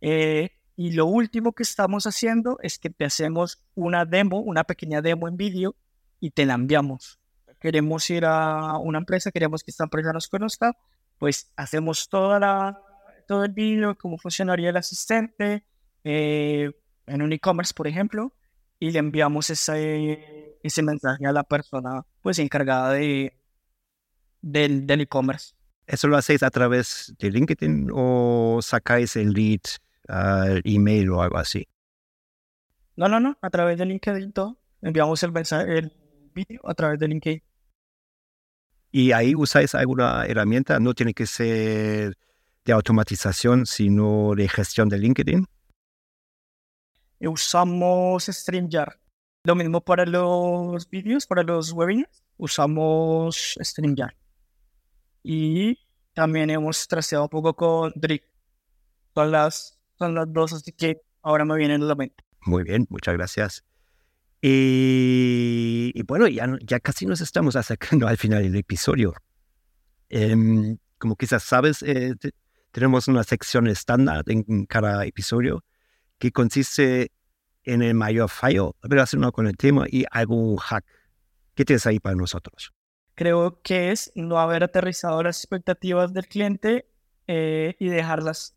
Eh, 0.00 0.50
y 0.76 0.92
lo 0.92 1.06
último 1.06 1.52
que 1.52 1.62
estamos 1.62 2.06
haciendo 2.06 2.58
es 2.62 2.78
que 2.78 2.90
te 2.90 3.04
hacemos 3.04 3.64
una 3.74 4.04
demo, 4.04 4.40
una 4.40 4.64
pequeña 4.64 5.00
demo 5.00 5.26
en 5.28 5.36
vídeo 5.36 5.74
y 6.20 6.30
te 6.30 6.44
la 6.44 6.54
enviamos. 6.54 7.18
Queremos 7.66 8.08
ir 8.10 8.24
a 8.24 8.78
una 8.78 8.98
empresa, 8.98 9.32
queremos 9.32 9.64
que 9.64 9.72
esta 9.72 9.82
empresa 9.82 10.12
nos 10.12 10.28
conozca, 10.28 10.76
pues 11.18 11.52
hacemos 11.56 12.08
toda 12.08 12.38
la, 12.38 12.80
todo 13.26 13.42
el 13.42 13.50
vídeo, 13.50 13.98
cómo 13.98 14.18
funcionaría 14.18 14.70
el 14.70 14.76
asistente, 14.76 15.64
eh, 16.04 16.70
en 17.08 17.22
un 17.22 17.32
e-commerce, 17.32 17.74
por 17.74 17.88
ejemplo, 17.88 18.32
y 18.78 18.92
le 18.92 19.00
enviamos 19.00 19.50
ese, 19.50 20.56
ese 20.62 20.82
mensaje 20.84 21.26
a 21.26 21.32
la 21.32 21.42
persona 21.42 22.06
pues 22.20 22.38
encargada 22.38 22.92
de, 22.92 23.36
del 24.40 25.00
e-commerce. 25.00 25.56
¿Eso 25.88 26.06
lo 26.06 26.16
hacéis 26.16 26.44
a 26.44 26.50
través 26.50 27.16
de 27.18 27.32
LinkedIn 27.32 27.88
o 27.92 28.60
sacáis 28.62 29.16
el 29.16 29.32
lead 29.32 29.62
al 30.06 30.62
email 30.64 31.10
o 31.10 31.20
algo 31.20 31.38
así. 31.38 31.66
No, 32.94 33.08
no, 33.08 33.18
no, 33.18 33.36
a 33.42 33.50
través 33.50 33.76
de 33.76 33.86
LinkedIn 33.86 34.32
todo. 34.32 34.56
Enviamos 34.82 35.20
el 35.24 35.32
mensaje, 35.32 35.78
el 35.78 35.92
vídeo 36.32 36.60
a 36.64 36.74
través 36.74 37.00
de 37.00 37.08
LinkedIn. 37.08 37.42
¿Y 38.90 39.12
ahí 39.12 39.34
usáis 39.34 39.74
alguna 39.74 40.24
herramienta? 40.26 40.78
No 40.80 40.94
tiene 40.94 41.12
que 41.14 41.26
ser 41.26 42.16
de 42.64 42.72
automatización, 42.72 43.66
sino 43.66 44.34
de 44.34 44.48
gestión 44.48 44.88
de 44.88 44.98
LinkedIn. 44.98 45.46
Usamos 47.20 48.24
StreamYard. 48.26 48.94
Lo 49.44 49.54
mismo 49.54 49.80
para 49.80 50.04
los 50.04 50.88
vídeos, 50.88 51.26
para 51.26 51.42
los 51.42 51.72
webinars. 51.72 52.22
Usamos 52.36 53.56
StreamYard. 53.62 54.14
Y 55.22 55.78
también 56.14 56.50
hemos 56.50 56.86
trasteado 56.88 57.24
un 57.24 57.30
poco 57.30 57.54
con 57.54 57.92
Drip. 57.94 58.24
Son 59.14 59.30
las 59.30 59.76
son 59.98 60.14
las 60.14 60.30
dos, 60.32 60.52
así 60.52 60.72
que 60.72 61.00
ahora 61.22 61.44
me 61.44 61.56
vienen 61.56 61.82
a 61.82 61.86
la 61.86 61.94
mente. 61.94 62.22
Muy 62.44 62.64
bien, 62.64 62.86
muchas 62.90 63.14
gracias. 63.14 63.64
Y, 64.48 66.00
bueno, 66.04 66.28
ya, 66.28 66.46
ya 66.62 66.78
casi 66.78 67.04
nos 67.04 67.20
estamos 67.20 67.56
acercando 67.56 68.06
al 68.06 68.16
final 68.16 68.44
del 68.44 68.54
episodio. 68.54 69.12
Em, 70.08 70.78
como 70.98 71.16
quizás 71.16 71.42
sabes, 71.42 71.82
eh, 71.82 72.14
tenemos 72.70 73.08
una 73.08 73.24
sección 73.24 73.66
estándar 73.66 74.22
en 74.28 74.66
cada 74.66 75.04
episodio 75.04 75.64
que 76.18 76.30
consiste 76.30 77.10
en 77.64 77.82
el 77.82 77.94
mayor 77.94 78.30
fallo 78.30 78.76
relacionado 78.82 79.32
con 79.32 79.48
el 79.48 79.56
tema 79.56 79.86
y 79.90 80.04
algún 80.12 80.58
hack. 80.58 80.84
¿Qué 81.56 81.64
tienes 81.64 81.84
ahí 81.88 81.98
para 81.98 82.14
nosotros? 82.14 82.72
Creo 83.16 83.60
que 83.62 83.90
es 83.90 84.12
no 84.14 84.38
haber 84.38 84.62
aterrizado 84.62 85.24
las 85.24 85.38
expectativas 85.38 86.12
del 86.14 86.28
cliente 86.28 86.88
eh, 87.26 87.74
y 87.80 87.88
dejarlas 87.88 88.54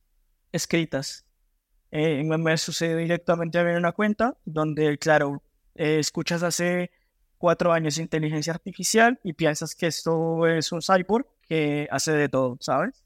escritas. 0.52 1.26
Eh, 1.90 2.24
me 2.24 2.58
sucede 2.60 2.96
directamente 2.96 3.58
a 3.58 3.64
ver 3.64 3.76
una 3.76 3.94
cuenta 3.94 4.38
donde, 4.46 5.00
claro, 5.00 5.42
eh, 5.76 6.00
escuchas 6.00 6.44
hace 6.44 6.92
cuatro 7.38 7.72
años 7.72 7.98
inteligencia 7.98 8.54
artificial 8.54 9.20
y 9.24 9.34
piensas 9.34 9.76
que 9.76 9.88
esto 9.88 10.46
es 10.48 10.72
un 10.72 10.82
cyborg 10.82 11.26
que 11.48 11.88
hace 11.90 12.12
de 12.12 12.30
todo, 12.30 12.58
¿sabes? 12.60 13.04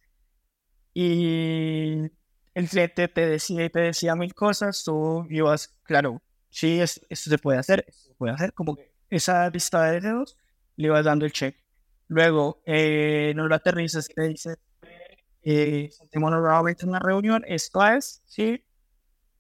Y 0.94 2.12
el 2.54 2.70
cliente 2.70 3.08
te 3.08 3.26
decía 3.28 3.66
y 3.66 3.70
te 3.70 3.80
decía 3.80 4.16
mil 4.16 4.34
cosas, 4.34 4.84
tú 4.84 5.26
ibas, 5.30 5.74
claro, 5.84 6.22
sí, 6.50 6.82
esto 6.82 7.06
se 7.10 7.38
puede 7.38 7.60
hacer, 7.60 7.86
esto 7.88 8.10
se 8.10 8.16
puede 8.16 8.34
hacer, 8.34 8.54
como 8.54 8.78
esa 9.10 9.50
lista 9.50 9.84
de 9.86 10.02
dedos, 10.02 10.38
le 10.76 10.88
ibas 10.88 11.06
dando 11.06 11.26
el 11.26 11.32
check. 11.32 11.56
Luego, 12.08 12.62
eh, 12.66 13.34
no 13.36 13.48
lo 13.48 13.56
aterrizas 13.56 14.10
y 14.10 14.14
te 14.14 14.28
dices, 14.28 14.58
eh, 15.44 15.90
en 16.12 16.24
una 16.24 17.00
reunión, 17.00 17.44
esto 17.48 17.86
es, 17.86 18.22
¿sí? 18.26 18.64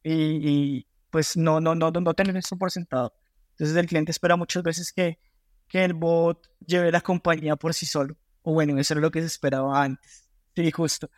y, 0.04 0.86
pues 1.14 1.38
no, 1.38 1.62
no, 1.62 1.76
no, 1.76 1.92
no 1.92 2.14
tener 2.16 2.36
eso 2.36 2.58
por 2.58 2.72
sentado. 2.72 3.14
Entonces 3.52 3.78
el 3.78 3.86
cliente 3.86 4.10
espera 4.10 4.36
muchas 4.36 4.64
veces 4.64 4.92
que, 4.92 5.20
que 5.68 5.86
el 5.86 5.94
bot 5.94 6.50
lleve 6.66 6.92
la 6.92 7.02
compañía 7.02 7.56
por 7.56 7.76
sí 7.76 7.86
solo. 7.86 8.18
O 8.42 8.54
bueno, 8.54 8.80
eso 8.80 8.96
es 8.96 9.00
lo 9.00 9.12
que 9.12 9.20
se 9.22 9.28
esperaba 9.28 9.84
antes. 9.84 10.28
Sí, 10.56 10.72
justo. 10.72 11.12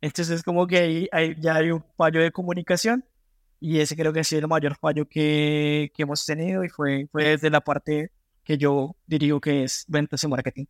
Entonces 0.00 0.44
como 0.44 0.68
que 0.68 1.08
ahí, 1.10 1.34
ya 1.40 1.56
hay 1.56 1.72
un 1.72 1.84
fallo 1.96 2.22
de 2.22 2.30
comunicación 2.30 3.04
Y 3.58 3.80
ese 3.80 3.96
creo 3.96 4.12
que 4.12 4.20
ha 4.20 4.24
sido 4.24 4.42
el 4.42 4.46
mayor 4.46 4.76
fallo 4.76 5.08
que, 5.08 5.90
que 5.96 6.04
hemos 6.04 6.24
tenido 6.24 6.64
y 6.64 6.68
fue, 6.68 7.08
fue 7.10 7.30
desde 7.30 7.50
la 7.50 7.60
parte 7.60 8.12
que 8.44 8.56
yo 8.56 8.94
dirijo 9.06 9.40
que 9.40 9.64
es 9.64 9.84
ventas 9.88 10.22
y 10.22 10.28
marketing. 10.28 10.66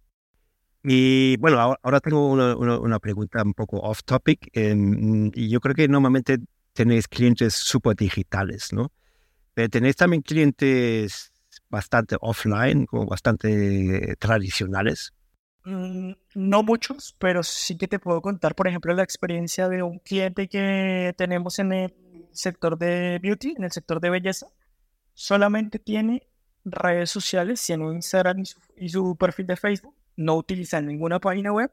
Y 0.82 1.36
bueno, 1.36 1.76
ahora 1.82 2.00
tengo 2.00 2.30
una, 2.30 2.56
una, 2.56 2.98
pregunta 2.98 3.42
un 3.42 3.52
poco 3.52 3.78
off 3.80 4.00
topic. 4.04 4.48
Em, 4.54 5.30
y 5.34 5.50
yo 5.50 5.60
creo 5.60 5.74
que 5.74 5.86
normalmente 5.86 6.38
tenéis 6.72 7.08
clientes 7.08 7.54
súper 7.54 7.96
digitales, 7.96 8.72
¿no? 8.72 8.92
Pero 9.54 9.68
tenéis 9.68 9.96
también 9.96 10.22
clientes 10.22 11.32
bastante 11.68 12.16
offline, 12.20 12.86
como 12.86 13.06
bastante 13.06 14.16
tradicionales. 14.18 15.12
Mm, 15.64 16.12
no 16.34 16.62
muchos, 16.62 17.14
pero 17.18 17.42
sí 17.42 17.76
que 17.76 17.88
te 17.88 17.98
puedo 17.98 18.22
contar, 18.22 18.54
por 18.54 18.66
ejemplo, 18.68 18.94
la 18.94 19.02
experiencia 19.02 19.68
de 19.68 19.82
un 19.82 19.98
cliente 19.98 20.48
que 20.48 21.14
tenemos 21.16 21.58
en 21.58 21.72
el 21.72 21.94
sector 22.32 22.78
de 22.78 23.18
beauty, 23.22 23.54
en 23.56 23.64
el 23.64 23.72
sector 23.72 24.00
de 24.00 24.10
belleza. 24.10 24.46
Solamente 25.14 25.78
tiene 25.78 26.26
redes 26.64 27.10
sociales, 27.10 27.64
tiene 27.64 27.84
Instagram 27.92 28.44
y 28.76 28.88
su 28.88 29.16
perfil 29.16 29.46
de 29.46 29.56
Facebook 29.56 29.94
no 30.16 30.36
utiliza 30.36 30.80
ninguna 30.80 31.18
página 31.18 31.52
web, 31.52 31.72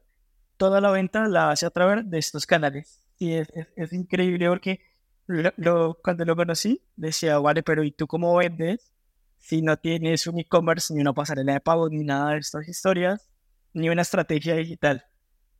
toda 0.56 0.80
la 0.80 0.90
venta 0.90 1.28
la 1.28 1.50
hace 1.50 1.66
a 1.66 1.70
través 1.70 2.08
de 2.08 2.18
estos 2.18 2.46
canales. 2.46 3.00
Y 3.18 3.32
es, 3.34 3.48
es, 3.76 3.92
increíble 3.92 4.48
porque 4.48 4.80
lo, 5.28 5.98
cuando 6.02 6.24
lo 6.24 6.34
conocí 6.34 6.82
decía, 6.96 7.38
vale, 7.38 7.62
pero 7.62 7.84
¿y 7.84 7.92
tú 7.92 8.06
cómo 8.06 8.34
vendes 8.36 8.92
si 9.38 9.62
no 9.62 9.76
tienes 9.76 10.26
un 10.26 10.40
e-commerce, 10.40 10.92
ni 10.92 11.00
una 11.00 11.12
pasarela 11.12 11.52
de 11.52 11.60
pago, 11.60 11.88
ni 11.88 12.02
nada 12.02 12.32
de 12.32 12.38
estas 12.38 12.66
historias, 12.68 13.28
ni 13.74 13.88
una 13.88 14.02
estrategia 14.02 14.56
digital? 14.56 15.04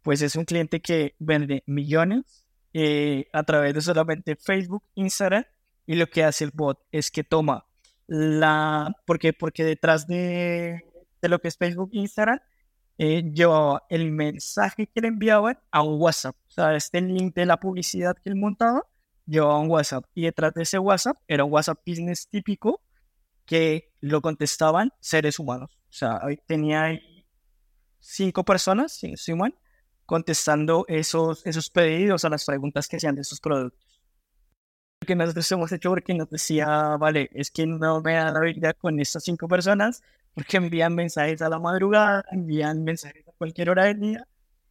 Pues 0.03 0.23
es 0.23 0.37
un 0.37 0.45
cliente 0.45 0.81
que 0.81 1.15
vende 1.19 1.63
millones 1.67 2.47
eh, 2.73 3.29
a 3.33 3.43
través 3.43 3.75
de 3.75 3.81
solamente 3.83 4.37
Facebook, 4.37 4.83
Instagram, 4.95 5.45
y 5.87 5.95
lo 5.95 6.07
que 6.07 6.25
hace 6.25 6.45
el 6.45 6.51
bot 6.53 6.81
es 6.91 7.11
que 7.11 7.25
toma 7.25 7.67
la... 8.07 8.95
porque 9.07 9.33
Porque 9.33 9.65
detrás 9.65 10.07
de, 10.07 10.85
de 11.21 11.29
lo 11.29 11.39
que 11.41 11.49
es 11.49 11.57
Facebook, 11.57 11.91
Instagram, 11.93 12.41
eh, 12.99 13.23
llevaba 13.33 13.85
el 13.91 14.11
mensaje 14.11 14.87
que 14.87 15.01
le 15.01 15.09
enviaban 15.09 15.59
a 15.71 15.83
un 15.83 16.01
WhatsApp. 16.01 16.37
O 16.49 16.51
sea, 16.51 16.75
este 16.75 17.01
link 17.01 17.35
de 17.35 17.47
la 17.47 17.59
publicidad 17.59 18.17
que 18.17 18.31
él 18.31 18.37
montaba 18.37 18.83
llevaba 19.29 19.59
un 19.59 19.71
WhatsApp. 19.71 20.05
Y 20.15 20.23
detrás 20.23 20.55
de 20.55 20.63
ese 20.63 20.79
WhatsApp 20.79 21.17
era 21.29 21.45
un 21.45 21.53
WhatsApp 21.53 21.81
business 21.87 22.29
típico 22.29 22.81
que 23.45 23.93
lo 24.01 24.21
contestaban 24.21 24.93
seres 25.01 25.39
humanos. 25.39 25.79
O 25.91 25.93
sea, 25.93 26.21
tenía 26.47 26.99
cinco 28.01 28.45
personas, 28.45 28.93
si 28.93 29.13
no 29.35 29.45
contestando 30.07 30.87
esos, 30.89 31.45
esos 31.47 31.69
pedidos 31.69 32.25
a 32.25 32.31
las 32.31 32.47
preguntas 32.47 32.89
que 32.89 32.97
hacían 32.97 33.15
de 33.15 33.21
esos 33.21 33.41
productos. 33.41 34.01
Que 35.07 35.15
nosotros 35.15 35.53
hemos 35.53 35.71
hecho 35.71 35.91
porque 35.91 36.15
nos 36.15 36.31
decía, 36.31 36.97
vale, 36.97 37.29
es 37.35 37.51
que 37.51 37.67
no 37.67 38.01
me 38.01 38.15
da 38.15 38.33
la 38.33 38.41
vida 38.41 38.73
con 38.73 38.99
estas 39.01 39.25
cinco 39.25 39.49
personas, 39.49 40.03
porque 40.33 40.57
envían 40.57 40.95
mensajes 40.95 41.43
a 41.43 41.51
la 41.51 41.59
madrugada, 41.59 42.25
envían 42.33 42.85
mensajes 42.85 43.29
a 43.29 43.33
cualquier 43.33 43.69
hora 43.69 43.85
del 43.85 44.01
día. 44.01 44.29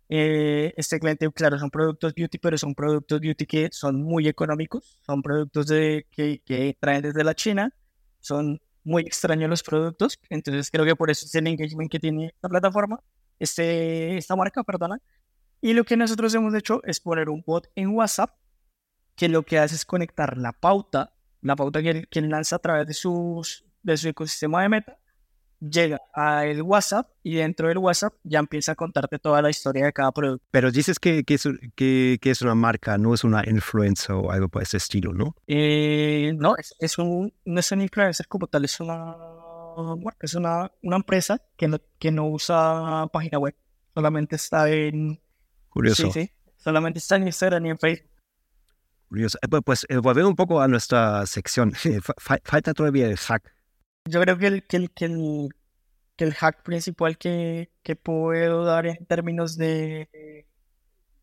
Eh, 0.09 0.73
este 0.77 0.99
cliente, 0.99 1.29
claro, 1.31 1.59
son 1.59 1.69
productos 1.69 2.13
beauty, 2.13 2.37
pero 2.37 2.57
son 2.57 2.73
productos 2.73 3.19
beauty 3.19 3.45
que 3.45 3.69
son 3.71 4.01
muy 4.01 4.27
económicos, 4.27 4.99
son 5.05 5.21
productos 5.21 5.67
de, 5.67 6.07
que, 6.11 6.41
que 6.45 6.77
traen 6.79 7.01
desde 7.01 7.23
la 7.23 7.35
China, 7.35 7.73
son 8.19 8.61
muy 8.83 9.03
extraños 9.03 9.49
los 9.49 9.63
productos, 9.63 10.17
entonces 10.29 10.71
creo 10.71 10.85
que 10.85 10.95
por 10.95 11.09
eso 11.09 11.25
es 11.25 11.35
el 11.35 11.47
engagement 11.47 11.91
que 11.91 11.99
tiene 11.99 12.27
esta 12.27 12.47
plataforma, 12.47 13.01
este, 13.37 14.17
esta 14.17 14.35
marca, 14.35 14.63
perdona. 14.63 14.97
Y 15.59 15.73
lo 15.73 15.83
que 15.83 15.97
nosotros 15.97 16.33
hemos 16.35 16.53
hecho 16.53 16.81
es 16.85 16.99
poner 16.99 17.29
un 17.29 17.43
bot 17.45 17.67
en 17.75 17.89
WhatsApp 17.89 18.31
que 19.15 19.27
lo 19.27 19.43
que 19.43 19.59
hace 19.59 19.75
es 19.75 19.85
conectar 19.85 20.37
la 20.37 20.53
pauta, 20.53 21.13
la 21.41 21.55
pauta 21.55 21.81
que 21.81 21.89
él, 21.89 22.07
que 22.07 22.21
lanza 22.21 22.57
a 22.57 22.59
través 22.59 22.87
de, 22.87 22.93
sus, 22.93 23.65
de 23.83 23.97
su 23.97 24.07
ecosistema 24.07 24.61
de 24.61 24.69
meta 24.69 24.97
llega 25.59 25.99
al 26.13 26.61
WhatsApp 26.61 27.09
y 27.23 27.35
dentro 27.35 27.67
del 27.67 27.77
WhatsApp 27.77 28.13
ya 28.23 28.39
empieza 28.39 28.73
a 28.73 28.75
contarte 28.75 29.19
toda 29.19 29.41
la 29.41 29.49
historia 29.49 29.85
de 29.85 29.93
cada 29.93 30.11
producto. 30.11 30.45
Pero 30.51 30.71
dices 30.71 30.99
que, 30.99 31.23
que, 31.23 31.35
es, 31.35 31.47
que, 31.75 32.17
que 32.21 32.31
es 32.31 32.41
una 32.41 32.55
marca, 32.55 32.97
no 32.97 33.13
es 33.13 33.23
una 33.23 33.43
influencer 33.47 34.15
o 34.15 34.31
algo 34.31 34.49
por 34.49 34.61
ese 34.61 34.77
estilo, 34.77 35.13
¿no? 35.13 35.35
Eh, 35.47 36.33
no, 36.37 36.55
es, 36.57 36.75
es, 36.79 36.97
un, 36.97 37.33
no 37.45 37.59
es 37.59 37.71
un 37.71 37.81
influencer 37.81 38.27
como 38.27 38.47
tal, 38.47 38.65
es 38.65 38.79
una, 38.79 39.15
es 40.19 40.33
una, 40.35 40.71
una 40.83 40.95
empresa 40.95 41.41
que 41.55 41.67
no, 41.67 41.79
que 41.99 42.11
no 42.11 42.27
usa 42.27 43.07
página 43.11 43.39
web, 43.39 43.55
solamente 43.93 44.35
está 44.35 44.69
en... 44.69 45.19
Curioso. 45.69 46.11
Sí, 46.11 46.21
sí, 46.21 46.31
solamente 46.57 46.99
está 46.99 47.17
en 47.17 47.27
Instagram 47.27 47.65
y 47.65 47.69
en 47.69 47.77
Facebook. 47.77 48.11
Curioso. 49.09 49.37
Eh, 49.41 49.61
pues 49.63 49.85
eh, 49.89 49.97
volver 49.97 50.25
un 50.25 50.35
poco 50.35 50.61
a 50.61 50.67
nuestra 50.67 51.25
sección. 51.25 51.73
Falta 52.17 52.73
todavía 52.73 53.07
el 53.07 53.17
hack 53.17 53.56
yo 54.09 54.21
creo 54.21 54.37
que 54.37 54.47
el, 54.47 54.63
que 54.63 54.77
el, 54.77 54.91
que 56.15 56.23
el, 56.23 56.33
hack 56.33 56.63
principal 56.63 57.17
que, 57.17 57.71
que, 57.83 57.95
puedo 57.95 58.63
dar 58.63 58.87
en 58.87 59.05
términos 59.05 59.57
de, 59.57 60.47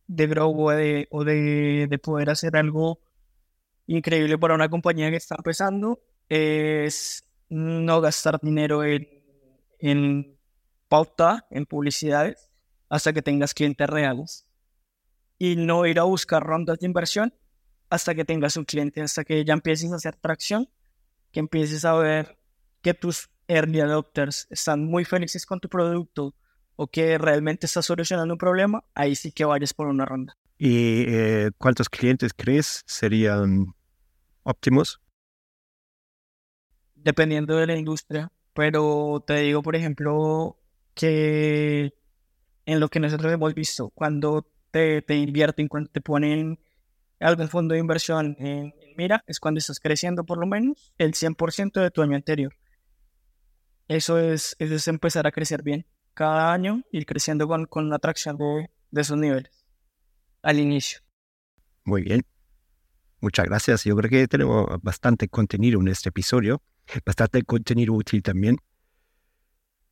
de 0.07 0.27
grow 0.27 0.59
o, 0.59 0.71
de, 0.71 1.09
o 1.11 1.25
de, 1.25 1.87
de, 1.89 1.99
poder 1.99 2.31
hacer 2.31 2.57
algo 2.57 3.01
increíble 3.87 4.39
para 4.39 4.55
una 4.55 4.69
compañía 4.69 5.11
que 5.11 5.17
está 5.17 5.37
empezando 5.37 6.01
es 6.29 7.25
no 7.49 8.01
gastar 8.01 8.39
dinero 8.41 8.85
en, 8.85 9.09
en 9.79 10.39
pauta, 10.89 11.47
en 11.51 11.67
publicidades, 11.67 12.51
hasta 12.89 13.13
que 13.13 13.23
tengas 13.23 13.55
clientes 13.55 13.89
reales. 13.89 14.47
Y 15.39 15.57
no 15.57 15.85
ir 15.87 15.99
a 15.99 16.05
buscar 16.05 16.43
rondas 16.43 16.79
de 16.79 16.87
inversión 16.87 17.35
hasta 17.91 18.15
que 18.15 18.25
tengas 18.25 18.57
un 18.57 18.65
cliente, 18.65 19.03
hasta 19.03 19.25
que 19.25 19.45
ya 19.45 19.53
empieces 19.53 19.93
a 19.93 19.97
hacer 19.97 20.17
tracción, 20.17 20.69
que 21.33 21.41
empieces 21.41 21.85
a 21.85 21.95
ver 21.95 22.39
que 22.85 22.95
tus 22.95 23.31
early 23.49 23.81
adopters 23.81 24.47
están 24.51 24.85
muy 24.85 25.05
felices 25.07 25.47
con 25.47 25.59
tu 25.59 25.69
producto 25.71 26.35
o 26.77 26.87
que 26.87 27.17
realmente 27.17 27.65
estás 27.65 27.87
solucionando 27.87 28.35
un 28.35 28.39
problema, 28.39 28.85
ahí 28.95 29.17
sí 29.17 29.33
que 29.33 29.47
vayas 29.47 29.73
por 29.73 29.87
una 29.87 30.05
ronda. 30.05 30.37
¿Y 30.59 31.05
eh, 31.09 31.51
cuántos 31.57 31.89
clientes 31.89 32.33
crees 32.37 32.83
serían 32.87 33.75
óptimos? 34.43 35.01
Dependiendo 36.95 37.57
de 37.57 37.67
la 37.67 37.77
industria, 37.77 38.31
pero 38.53 39.25
te 39.27 39.41
digo, 39.41 39.63
por 39.63 39.77
ejemplo, 39.77 40.59
que 40.95 41.95
en 42.67 42.81
lo 42.81 42.89
que 42.89 43.01
nosotros 43.01 43.33
hemos 43.33 43.55
visto, 43.55 43.91
cuando 43.91 44.47
te, 44.71 45.01
te 45.01 45.17
invierten, 45.17 45.69
cuando 45.69 45.91
te 45.91 46.03
ponen 46.03 46.59
algún 47.19 47.49
fondo 47.49 47.73
de 47.73 47.81
inversión 47.81 48.37
en, 48.39 48.75
en 48.79 48.97
mira, 48.97 49.25
es 49.27 49.41
cuando 49.41 49.59
estás 49.59 49.81
creciendo 49.81 50.25
por 50.25 50.39
lo 50.39 50.47
menos 50.47 50.93
el 50.99 51.15
100% 51.15 51.81
de 51.81 51.91
tu 51.91 52.03
año 52.03 52.17
anterior. 52.17 52.55
Eso 53.89 54.19
es, 54.19 54.57
es 54.59 54.89
empezar 54.89 55.27
a 55.27 55.33
crecer 55.33 55.63
bien. 55.63 55.87
Cada 56.15 56.53
año 56.53 56.83
ir 56.93 57.07
creciendo 57.07 57.49
con, 57.49 57.67
con 57.67 57.91
la 57.91 57.97
atracción 57.97 58.37
de, 58.37 58.71
de 58.91 59.01
esos 59.01 59.19
niveles 59.19 59.65
al 60.45 60.59
inicio. 60.61 61.01
Muy 61.85 62.03
bien. 62.03 62.23
Muchas 63.21 63.47
gracias. 63.47 63.85
Yo 63.85 63.97
creo 63.97 64.11
que 64.11 64.29
tenemos 64.29 64.67
bastante 64.83 65.29
contenido 65.29 65.81
en 65.81 65.89
este 65.89 66.11
episodio, 66.11 66.63
bastante 67.05 67.43
contenido 67.43 67.95
útil 67.95 68.23
también. 68.23 68.59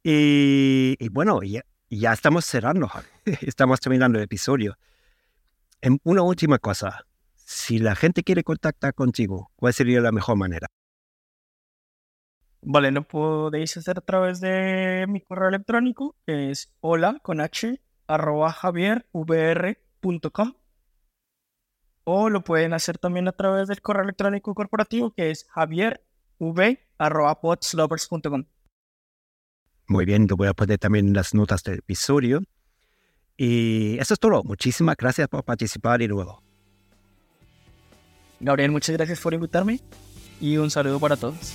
Y, 0.05 1.09
bueno, 1.09 1.43
ya, 1.43 1.63
ya, 1.89 2.13
estamos 2.13 2.45
cerrando, 2.45 2.91
estamos 3.41 3.81
terminando 3.81 4.19
el 4.19 4.25
episodio. 4.25 4.77
En 5.81 5.99
una 6.05 6.23
última 6.23 6.59
cosa, 6.59 7.07
si 7.35 7.79
la 7.79 7.95
gente 7.95 8.23
quiere 8.23 8.45
contactar 8.45 8.95
contigo, 8.95 9.51
¿cuál 9.57 9.73
sería 9.73 10.01
la 10.01 10.13
mejor 10.13 10.37
manera? 10.37 10.69
Vale, 12.65 12.93
lo 12.93 13.03
podéis 13.03 13.77
hacer 13.77 13.99
a 13.99 14.03
través 14.03 14.41
de 14.41 15.07
mi 15.09 15.21
correo 15.21 15.49
electrónico, 15.49 16.15
que 16.25 16.53
es 16.53 16.73
hola 16.81 17.19
con 17.23 17.41
h 17.41 17.81
arroba 18.07 18.53
javiervr.com. 18.53 20.55
O 22.05 22.31
lo 22.31 22.45
pueden 22.45 22.73
hacer 22.73 22.99
también 22.99 23.27
a 23.27 23.33
través 23.33 23.67
del 23.69 23.83
correo 23.83 24.05
electrónico 24.05 24.55
corporativo, 24.55 25.13
que 25.13 25.31
es 25.31 25.45
javierv 25.51 25.99
arroba 26.99 27.41
Muy 29.89 30.05
bien, 30.05 30.27
lo 30.29 30.37
voy 30.37 30.49
a 30.49 30.55
poner 30.55 30.79
también 30.79 31.09
en 31.09 31.15
las 31.15 31.35
notas 31.35 31.65
del 31.65 31.81
episodio. 31.81 32.43
Y 33.37 33.99
eso 33.99 34.15
es 34.15 34.21
todo. 34.21 34.45
Muchísimas 34.45 34.97
gracias 34.97 35.27
por 35.29 35.45
participar 35.45 36.01
y 36.03 36.07
luego. 36.07 36.41
Gabriel, 38.39 38.71
muchas 38.71 38.97
gracias 38.97 39.19
por 39.21 39.35
invitarme 39.35 39.81
y 40.41 40.59
un 40.59 40.71
saludo 40.71 41.01
para 41.01 41.17
todos. 41.17 41.55